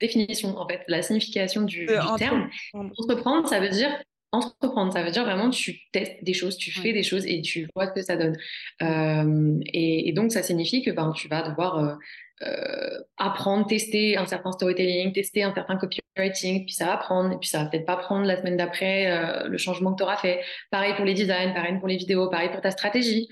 définition 0.00 0.56
en 0.56 0.68
fait 0.68 0.82
la 0.88 1.02
signification 1.02 1.62
du, 1.62 1.86
terme. 2.18 2.48
entreprendre. 2.74 3.48
Ça 3.48 3.60
veut 3.60 3.70
dire 3.70 3.90
entreprendre, 4.32 4.92
ça 4.92 5.02
veut 5.02 5.10
dire 5.10 5.24
vraiment 5.24 5.50
tu 5.50 5.78
testes 5.92 6.22
des 6.22 6.34
choses, 6.34 6.56
tu 6.56 6.70
fais 6.70 6.92
des 6.92 7.02
choses 7.02 7.24
et 7.26 7.40
tu 7.40 7.68
vois 7.74 7.86
ce 7.86 7.92
que 7.92 8.02
ça 8.02 8.16
donne. 8.16 8.36
Euh, 8.82 9.60
et, 9.72 10.12
donc, 10.12 10.32
ça 10.32 10.42
signifie 10.42 10.82
que 10.82 10.90
ben, 10.90 11.12
tu 11.12 11.28
vas 11.28 11.48
devoir 11.48 11.78
euh, 11.78 11.94
euh, 12.42 12.98
apprendre, 13.16 13.66
tester 13.66 14.16
un 14.16 14.26
certain 14.26 14.52
storytelling, 14.52 15.12
tester 15.12 15.42
un 15.42 15.54
certain 15.54 15.76
copywriting, 15.76 16.64
puis 16.64 16.74
ça 16.74 16.86
va 16.86 16.96
prendre, 16.96 17.32
et 17.32 17.38
puis 17.38 17.48
ça 17.48 17.62
va 17.62 17.66
peut-être 17.66 17.86
pas 17.86 17.96
prendre 17.96 18.26
la 18.26 18.36
semaine 18.36 18.56
d'après 18.56 19.46
le 19.46 19.56
changement 19.58 19.92
que 19.92 19.98
tu 19.98 20.02
auras 20.02 20.16
fait. 20.16 20.40
Pareil 20.70 20.94
pour 20.94 21.04
les 21.04 21.14
designs, 21.14 21.52
pareil 21.54 21.78
pour 21.78 21.88
les 21.88 21.96
vidéos, 21.96 22.28
pareil 22.28 22.50
pour 22.50 22.60
ta 22.60 22.70
stratégie. 22.70 23.28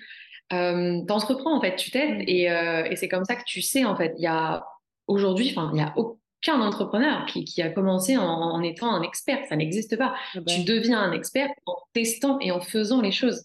Euh, 0.53 1.01
T'entreprends 1.07 1.57
en 1.57 1.61
fait, 1.61 1.77
tu 1.77 1.91
t'aides 1.91 2.23
et, 2.29 2.45
et 2.45 2.97
c'est 2.97 3.09
comme 3.09 3.25
ça 3.25 3.37
que 3.37 3.45
tu 3.45 3.61
sais 3.61 3.85
en 3.85 3.97
fait. 3.97 4.15
Il 4.19 4.23
y 4.23 4.29
a 4.29 4.65
aujourd'hui, 5.07 5.53
enfin, 5.55 5.71
il 5.75 5.81
y 5.81 5.83
a 5.83 5.95
qu'un 6.43 6.61
entrepreneur 6.61 7.25
qui, 7.27 7.63
a 7.63 7.71
commencé 7.71 8.17
en, 8.17 8.61
étant 8.63 8.93
un 8.93 9.03
expert. 9.03 9.39
Ça 9.49 9.57
n'existe 9.57 9.97
pas. 9.97 10.15
Ah 10.35 10.41
tu 10.47 10.65
deviens 10.65 11.01
un 11.01 11.13
expert 11.13 11.49
en 11.67 11.77
testant 11.95 12.39
et 12.41 12.51
en 12.51 12.61
faisant 12.61 13.01
les 13.01 13.13
choses. 13.13 13.45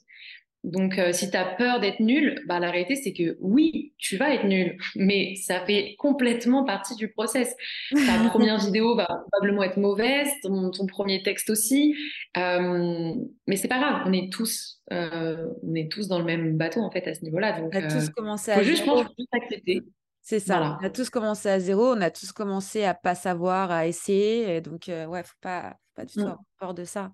Donc, 0.67 0.99
euh, 0.99 1.13
si 1.13 1.31
tu 1.31 1.37
as 1.37 1.45
peur 1.45 1.79
d'être 1.79 1.99
nul, 2.01 2.43
bah, 2.45 2.59
la 2.59 2.69
réalité, 2.69 2.95
c'est 2.95 3.13
que 3.13 3.37
oui, 3.39 3.93
tu 3.97 4.17
vas 4.17 4.33
être 4.33 4.45
nul, 4.45 4.77
mais 4.95 5.35
ça 5.35 5.65
fait 5.65 5.95
complètement 5.97 6.65
partie 6.65 6.95
du 6.95 7.09
process. 7.09 7.55
Ta 7.91 7.95
première 8.29 8.59
vidéo 8.59 8.95
va 8.95 9.07
probablement 9.31 9.63
être 9.63 9.77
mauvaise, 9.77 10.27
ton, 10.43 10.71
premier 10.87 11.23
texte 11.23 11.49
aussi, 11.49 11.95
euh, 12.35 13.13
mais 13.47 13.55
c'est 13.55 13.67
pas 13.67 13.79
grave, 13.79 14.03
on 14.05 14.13
est 14.13 14.31
tous, 14.31 14.81
euh, 14.91 15.47
on 15.63 15.73
est 15.73 15.91
tous 15.91 16.07
dans 16.07 16.19
le 16.19 16.25
même 16.25 16.57
bateau 16.57 16.81
en 16.81 16.91
fait 16.91 17.07
à 17.07 17.13
ce 17.13 17.23
niveau-là. 17.23 17.59
Donc, 17.59 17.71
on 17.73 17.77
a 17.77 17.87
tous 17.87 18.09
commencé 18.09 18.51
à 18.51 18.61
juste, 18.61 18.83
juste 18.85 19.33
accepter. 19.33 19.83
C'est 20.27 20.41
ça. 20.41 20.77
On 20.81 20.85
a 20.85 20.89
tous 20.89 21.09
commencé 21.09 21.47
à 21.47 21.57
zéro, 21.57 21.93
on 21.93 22.01
a 22.01 22.11
tous 22.11 22.33
commencé 22.33 22.83
à 22.83 22.93
pas 22.93 23.15
savoir, 23.15 23.71
à 23.71 23.87
essayer. 23.87 24.57
Et 24.57 24.59
donc, 24.59 24.89
euh, 24.89 25.05
ouais, 25.05 25.23
faut 25.23 25.37
pas, 25.39 25.69
faut 25.69 26.01
pas 26.01 26.05
du 26.05 26.15
tout 26.15 26.19
mmh. 26.19 26.23
avoir 26.23 26.39
peur 26.59 26.73
de 26.73 26.83
ça. 26.83 27.13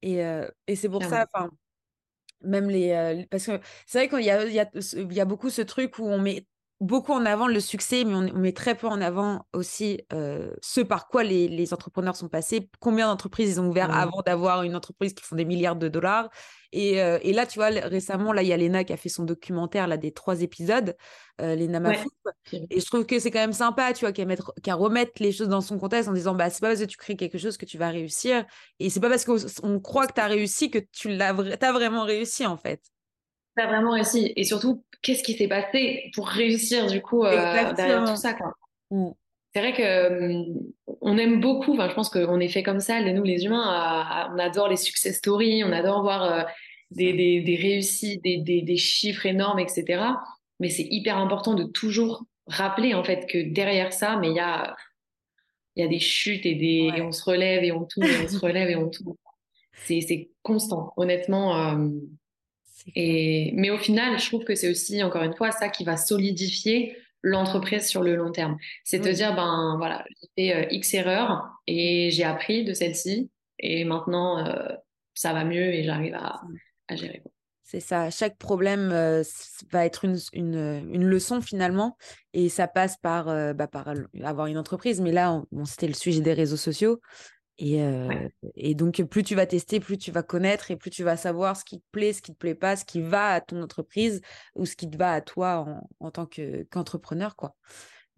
Et, 0.00 0.24
euh, 0.24 0.46
et 0.68 0.76
c'est 0.76 0.88
pour 0.88 1.02
ça, 1.02 1.26
enfin, 1.34 1.50
même 2.42 2.68
les. 2.70 2.90
Euh, 2.92 3.24
parce 3.30 3.46
que 3.46 3.60
c'est 3.86 3.98
vrai 3.98 4.08
qu'il 4.08 4.26
y 4.26 4.30
a, 4.30 4.44
il 4.44 4.52
y, 4.52 5.14
y 5.14 5.20
a 5.20 5.24
beaucoup 5.24 5.50
ce 5.50 5.62
truc 5.62 5.98
où 5.98 6.04
on 6.06 6.18
met 6.18 6.46
beaucoup 6.80 7.12
en 7.12 7.24
avant 7.24 7.46
le 7.46 7.60
succès, 7.60 8.04
mais 8.04 8.14
on, 8.14 8.38
met 8.38 8.52
très 8.52 8.74
peu 8.74 8.86
en 8.86 9.00
avant 9.00 9.46
aussi 9.52 10.02
euh, 10.12 10.50
ce 10.60 10.80
par 10.82 11.08
quoi 11.08 11.24
les, 11.24 11.72
entrepreneurs 11.72 12.16
sont 12.16 12.28
passés, 12.28 12.68
combien 12.80 13.06
d'entreprises 13.06 13.52
ils 13.52 13.60
ont 13.60 13.68
ouvert 13.68 13.94
avant 13.94 14.22
d'avoir 14.24 14.62
une 14.62 14.76
entreprise 14.76 15.14
qui 15.14 15.24
font 15.24 15.36
des 15.36 15.44
milliards 15.44 15.76
de 15.76 15.88
dollars. 15.88 16.28
Et, 16.72 17.00
euh, 17.00 17.18
là, 17.24 17.46
tu 17.46 17.58
vois, 17.58 17.68
récemment, 17.68 18.32
là, 18.32 18.42
il 18.42 18.48
y 18.48 18.52
a 18.52 18.56
Lena 18.56 18.84
qui 18.84 18.92
a 18.92 18.98
fait 18.98 19.08
son 19.08 19.24
documentaire 19.24 19.86
là, 19.86 19.96
des 19.96 20.12
trois 20.12 20.42
épisodes, 20.42 20.94
euh, 21.40 21.56
Lena 21.56 21.80
Mafouf. 21.80 22.12
Et 22.52 22.80
je 22.80 22.84
trouve 22.84 23.06
que 23.06 23.18
c'est 23.18 23.30
quand 23.30 23.40
même 23.40 23.54
sympa, 23.54 23.92
tu 23.94 24.04
vois, 24.04 24.12
qu'elle 24.12 24.74
remette 24.74 25.18
les 25.18 25.32
choses 25.32 25.48
dans 25.48 25.62
son 25.62 25.78
contexte 25.78 26.08
en 26.08 26.12
disant, 26.12 26.34
bah, 26.34 26.50
c'est 26.50 26.60
pas 26.60 26.68
parce 26.68 26.80
que 26.80 26.84
tu 26.84 26.98
crées 26.98 27.16
quelque 27.16 27.38
chose 27.38 27.56
que 27.56 27.64
tu 27.64 27.78
vas 27.78 27.88
réussir. 27.88 28.44
Et 28.80 28.90
c'est 28.90 29.00
pas 29.00 29.08
parce 29.08 29.24
qu'on 29.24 29.80
croit 29.80 30.06
que 30.06 30.12
tu 30.12 30.20
as 30.20 30.26
réussi 30.26 30.70
que 30.70 30.78
tu 30.92 31.08
l'as 31.08 31.30
as 31.30 31.72
vraiment 31.72 32.04
réussi, 32.04 32.44
en 32.44 32.58
fait. 32.58 32.82
As 33.56 33.66
vraiment 33.66 33.92
réussi. 33.92 34.32
Et 34.36 34.44
surtout, 34.44 34.84
qu'est-ce 35.02 35.22
qui 35.22 35.34
s'est 35.34 35.48
passé 35.48 36.10
pour 36.14 36.28
réussir 36.28 36.86
du 36.86 37.00
coup 37.00 37.24
euh, 37.24 37.72
derrière 37.72 38.04
tout 38.04 38.16
ça 38.16 38.34
quoi? 38.34 38.52
Mm. 38.90 39.10
C'est 39.54 39.60
vrai 39.60 39.72
que 39.72 39.82
euh, 39.82 40.44
on 41.00 41.16
aime 41.16 41.40
beaucoup, 41.40 41.72
enfin 41.72 41.88
je 41.88 41.94
pense 41.94 42.10
qu'on 42.10 42.40
est 42.40 42.48
fait 42.48 42.62
comme 42.62 42.80
ça, 42.80 43.00
nous 43.00 43.22
les 43.22 43.46
humains, 43.46 44.28
on 44.34 44.38
adore 44.38 44.68
les 44.68 44.76
success 44.76 45.16
stories, 45.16 45.64
on 45.64 45.72
adore 45.72 46.02
voir 46.02 46.22
euh, 46.24 46.42
des, 46.90 47.14
des, 47.14 47.40
des, 47.40 47.56
réussites, 47.56 48.22
des, 48.22 48.36
des, 48.38 48.76
chiffres 48.76 49.24
énormes, 49.24 49.58
etc. 49.58 50.02
Mais 50.60 50.68
c'est 50.68 50.86
hyper 50.90 51.16
important 51.16 51.54
de 51.54 51.64
toujours 51.64 52.26
rappeler 52.46 52.92
en 52.92 53.02
fait 53.02 53.26
que 53.26 53.50
derrière 53.50 53.94
ça, 53.94 54.18
mais 54.18 54.28
il 54.28 54.36
y 54.36 54.40
a, 54.40 54.76
y 55.76 55.82
a 55.82 55.88
des 55.88 56.00
chutes 56.00 56.44
et, 56.44 56.54
des, 56.54 56.90
et 56.94 57.00
on 57.00 57.12
se 57.12 57.24
relève 57.24 57.64
et 57.64 57.72
on 57.72 57.84
tourne 57.84 58.06
et 58.06 58.24
on 58.24 58.28
se 58.28 58.38
relève 58.38 58.68
et 58.68 58.76
on 58.76 58.90
tourne. 58.90 59.16
C'est 59.72 60.28
constant, 60.42 60.92
honnêtement. 60.98 61.78
Et, 62.94 63.52
mais 63.54 63.70
au 63.70 63.78
final, 63.78 64.18
je 64.18 64.26
trouve 64.26 64.44
que 64.44 64.54
c'est 64.54 64.70
aussi, 64.70 65.02
encore 65.02 65.22
une 65.22 65.34
fois, 65.34 65.50
ça 65.50 65.68
qui 65.68 65.84
va 65.84 65.96
solidifier 65.96 66.96
l'entreprise 67.22 67.86
sur 67.86 68.02
le 68.02 68.14
long 68.14 68.30
terme. 68.30 68.56
C'est 68.84 69.00
de 69.00 69.10
dire, 69.10 69.34
ben 69.34 69.74
voilà, 69.78 70.04
j'ai 70.08 70.28
fait 70.36 70.56
euh, 70.56 70.66
X 70.70 70.94
erreurs 70.94 71.50
et 71.66 72.10
j'ai 72.12 72.24
appris 72.24 72.64
de 72.64 72.72
celle-ci 72.72 73.30
et 73.58 73.84
maintenant 73.84 74.46
euh, 74.46 74.68
ça 75.14 75.32
va 75.32 75.44
mieux 75.44 75.74
et 75.74 75.82
j'arrive 75.82 76.14
à, 76.14 76.40
à, 76.88 76.96
gérer. 76.96 77.22
C'est 77.64 77.80
ça, 77.80 78.10
chaque 78.10 78.38
problème 78.38 78.92
euh, 78.92 79.24
va 79.72 79.84
être 79.84 80.04
une, 80.04 80.18
une, 80.34 80.88
une, 80.92 81.04
leçon 81.04 81.40
finalement 81.40 81.96
et 82.32 82.48
ça 82.48 82.68
passe 82.68 82.96
par, 82.96 83.24
bah, 83.54 83.66
par 83.66 83.92
avoir 84.22 84.46
une 84.46 84.58
entreprise. 84.58 85.00
Mais 85.00 85.10
là, 85.10 85.42
c'était 85.64 85.88
le 85.88 85.94
sujet 85.94 86.20
des 86.20 86.32
réseaux 86.32 86.56
sociaux. 86.56 87.00
Et, 87.58 87.80
et, 88.54 88.74
donc, 88.74 89.02
plus 89.04 89.22
tu 89.22 89.34
vas 89.34 89.46
tester, 89.46 89.80
plus 89.80 89.96
tu 89.96 90.10
vas 90.10 90.22
connaître 90.22 90.70
et 90.70 90.76
plus 90.76 90.90
tu 90.90 91.02
vas 91.02 91.16
savoir 91.16 91.56
ce 91.56 91.64
qui 91.64 91.80
te 91.80 91.84
plaît, 91.90 92.12
ce 92.12 92.20
qui 92.20 92.32
te 92.32 92.38
plaît 92.38 92.54
pas, 92.54 92.76
ce 92.76 92.84
qui 92.84 93.00
va 93.00 93.28
à 93.28 93.40
ton 93.40 93.62
entreprise 93.62 94.20
ou 94.54 94.66
ce 94.66 94.76
qui 94.76 94.90
te 94.90 94.96
va 94.96 95.12
à 95.12 95.20
toi 95.22 95.64
en, 96.00 96.06
en 96.06 96.10
tant 96.10 96.26
qu'entrepreneur, 96.26 97.34
quoi. 97.34 97.54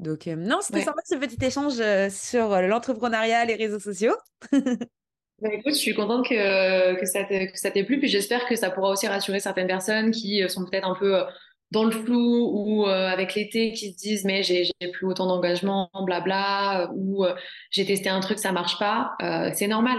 Donc, 0.00 0.26
non, 0.26 0.58
c'était 0.60 0.82
sympa 0.82 1.00
ce 1.04 1.16
petit 1.16 1.44
échange 1.44 1.80
sur 2.12 2.60
l'entrepreneuriat, 2.62 3.44
les 3.44 3.56
réseaux 3.56 3.80
sociaux. 3.80 4.16
Bah, 5.40 5.50
écoute, 5.52 5.74
je 5.74 5.78
suis 5.78 5.94
contente 5.94 6.26
que, 6.28 6.98
que 6.98 7.06
ça 7.06 7.22
t'ait 7.70 7.84
plu, 7.84 8.00
puis 8.00 8.08
j'espère 8.08 8.44
que 8.48 8.56
ça 8.56 8.70
pourra 8.70 8.90
aussi 8.90 9.06
rassurer 9.06 9.38
certaines 9.38 9.68
personnes 9.68 10.10
qui 10.10 10.42
sont 10.48 10.64
peut-être 10.64 10.88
un 10.88 10.96
peu 10.96 11.22
dans 11.70 11.84
le 11.84 11.90
flou 11.90 12.50
ou 12.52 12.86
euh, 12.86 13.08
avec 13.08 13.34
l'été 13.34 13.72
qui 13.72 13.92
se 13.92 13.96
disent 13.96 14.24
mais 14.24 14.42
j'ai 14.42 14.70
plus 14.92 15.06
autant 15.06 15.26
d'engagement, 15.26 15.90
blabla, 16.04 16.90
ou 16.94 17.24
euh, 17.24 17.34
j'ai 17.70 17.84
testé 17.84 18.08
un 18.08 18.20
truc, 18.20 18.38
ça 18.38 18.52
marche 18.52 18.78
pas, 18.78 19.12
euh, 19.22 19.50
c'est 19.54 19.68
normal. 19.68 19.98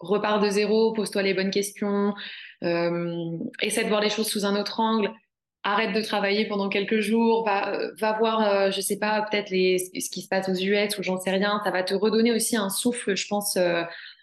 repars 0.00 0.40
de 0.40 0.48
zéro, 0.48 0.92
pose-toi 0.92 1.22
les 1.22 1.34
bonnes 1.34 1.50
questions, 1.50 2.14
essaie 2.62 3.84
de 3.84 3.88
voir 3.88 4.00
les 4.00 4.10
choses 4.10 4.28
sous 4.28 4.44
un 4.44 4.58
autre 4.60 4.80
angle. 4.80 5.12
Arrête 5.66 5.94
de 5.94 6.02
travailler 6.02 6.46
pendant 6.46 6.68
quelques 6.68 7.00
jours, 7.00 7.42
va, 7.46 7.78
va 7.98 8.18
voir, 8.18 8.70
je 8.70 8.82
sais 8.82 8.98
pas, 8.98 9.22
peut-être 9.22 9.48
ce 9.48 10.10
qui 10.10 10.20
se 10.20 10.28
passe 10.28 10.46
aux 10.50 10.54
US 10.54 10.98
ou 10.98 11.02
j'en 11.02 11.18
sais 11.18 11.30
rien. 11.30 11.58
Ça 11.64 11.70
va 11.70 11.82
te 11.82 11.94
redonner 11.94 12.32
aussi 12.32 12.54
un 12.54 12.68
souffle, 12.68 13.16
je 13.16 13.26
pense, 13.26 13.56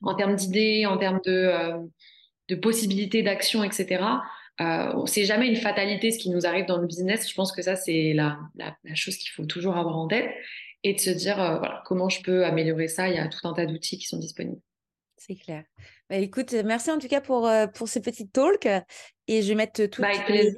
en 0.03 0.13
termes 0.13 0.35
d'idées, 0.35 0.85
en 0.85 0.99
termes 0.99 1.19
de, 1.25 1.51
de 2.47 2.55
possibilités 2.55 3.23
d'action, 3.23 3.63
etc. 3.63 4.03
Euh, 4.59 5.05
c'est 5.05 5.25
jamais 5.25 5.47
une 5.47 5.55
fatalité 5.55 6.11
ce 6.11 6.19
qui 6.19 6.29
nous 6.29 6.45
arrive 6.45 6.65
dans 6.65 6.77
le 6.77 6.87
business. 6.87 7.29
Je 7.29 7.33
pense 7.33 7.51
que 7.51 7.61
ça, 7.61 7.75
c'est 7.75 8.13
la, 8.13 8.37
la, 8.55 8.75
chose 8.93 9.17
qu'il 9.17 9.31
faut 9.31 9.45
toujours 9.45 9.77
avoir 9.77 9.97
en 9.97 10.07
tête 10.07 10.29
et 10.83 10.93
de 10.93 10.99
se 10.99 11.09
dire 11.09 11.41
euh, 11.41 11.57
voilà, 11.57 11.81
comment 11.85 12.09
je 12.09 12.21
peux 12.21 12.45
améliorer 12.45 12.87
ça. 12.87 13.07
Il 13.07 13.15
y 13.15 13.19
a 13.19 13.27
tout 13.27 13.47
un 13.47 13.53
tas 13.53 13.65
d'outils 13.65 13.97
qui 13.97 14.05
sont 14.05 14.19
disponibles. 14.19 14.61
C'est 15.17 15.35
clair. 15.35 15.63
Bah, 16.09 16.17
écoute, 16.17 16.53
merci 16.65 16.91
en 16.91 16.99
tout 16.99 17.07
cas 17.07 17.21
pour, 17.21 17.47
euh, 17.47 17.67
pour 17.67 17.87
ces 17.87 18.01
petits 18.01 18.27
talks. 18.27 18.67
Et 19.27 19.41
je 19.41 19.49
vais 19.49 19.55
mettre 19.55 19.85
toutes 19.85 20.01
bah, 20.01 20.11
les... 20.29 20.53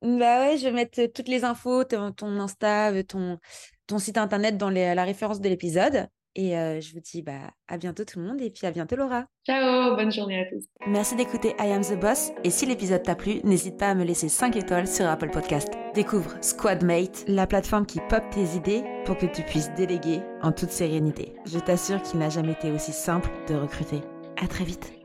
Bah 0.00 0.46
ouais, 0.46 0.56
je 0.56 0.64
vais 0.64 0.72
mettre 0.72 1.06
toutes 1.06 1.26
les 1.26 1.42
infos, 1.44 1.82
ton, 1.82 2.12
ton 2.12 2.38
Insta, 2.38 3.02
ton, 3.02 3.38
ton 3.88 3.98
site 3.98 4.16
internet 4.16 4.56
dans 4.56 4.70
la 4.70 5.04
référence 5.04 5.40
de 5.40 5.48
l'épisode. 5.48 6.08
Et 6.40 6.52
je 6.80 6.92
vous 6.92 7.00
dis 7.00 7.20
bah, 7.20 7.50
à 7.66 7.78
bientôt 7.78 8.04
tout 8.04 8.20
le 8.20 8.24
monde 8.24 8.40
et 8.40 8.48
puis 8.50 8.64
à 8.64 8.70
bientôt 8.70 8.94
Laura. 8.94 9.24
Ciao, 9.44 9.96
bonne 9.96 10.12
journée 10.12 10.40
à 10.40 10.44
tous. 10.44 10.64
Merci 10.86 11.16
d'écouter 11.16 11.56
I 11.58 11.72
Am 11.72 11.82
the 11.82 11.98
Boss 11.98 12.30
et 12.44 12.50
si 12.50 12.64
l'épisode 12.64 13.02
t'a 13.02 13.16
plu, 13.16 13.40
n'hésite 13.42 13.76
pas 13.76 13.88
à 13.88 13.94
me 13.96 14.04
laisser 14.04 14.28
5 14.28 14.54
étoiles 14.54 14.86
sur 14.86 15.06
Apple 15.06 15.30
Podcast. 15.30 15.68
Découvre 15.94 16.36
Squadmate, 16.40 17.24
la 17.26 17.48
plateforme 17.48 17.86
qui 17.86 17.98
pop 18.08 18.22
tes 18.30 18.56
idées 18.56 18.84
pour 19.04 19.16
que 19.16 19.26
tu 19.26 19.42
puisses 19.42 19.74
déléguer 19.74 20.20
en 20.40 20.52
toute 20.52 20.70
sérénité. 20.70 21.34
Je 21.44 21.58
t'assure 21.58 22.00
qu'il 22.02 22.20
n'a 22.20 22.30
jamais 22.30 22.52
été 22.52 22.70
aussi 22.70 22.92
simple 22.92 23.30
de 23.48 23.56
recruter. 23.56 24.00
À 24.40 24.46
très 24.46 24.64
vite. 24.64 24.97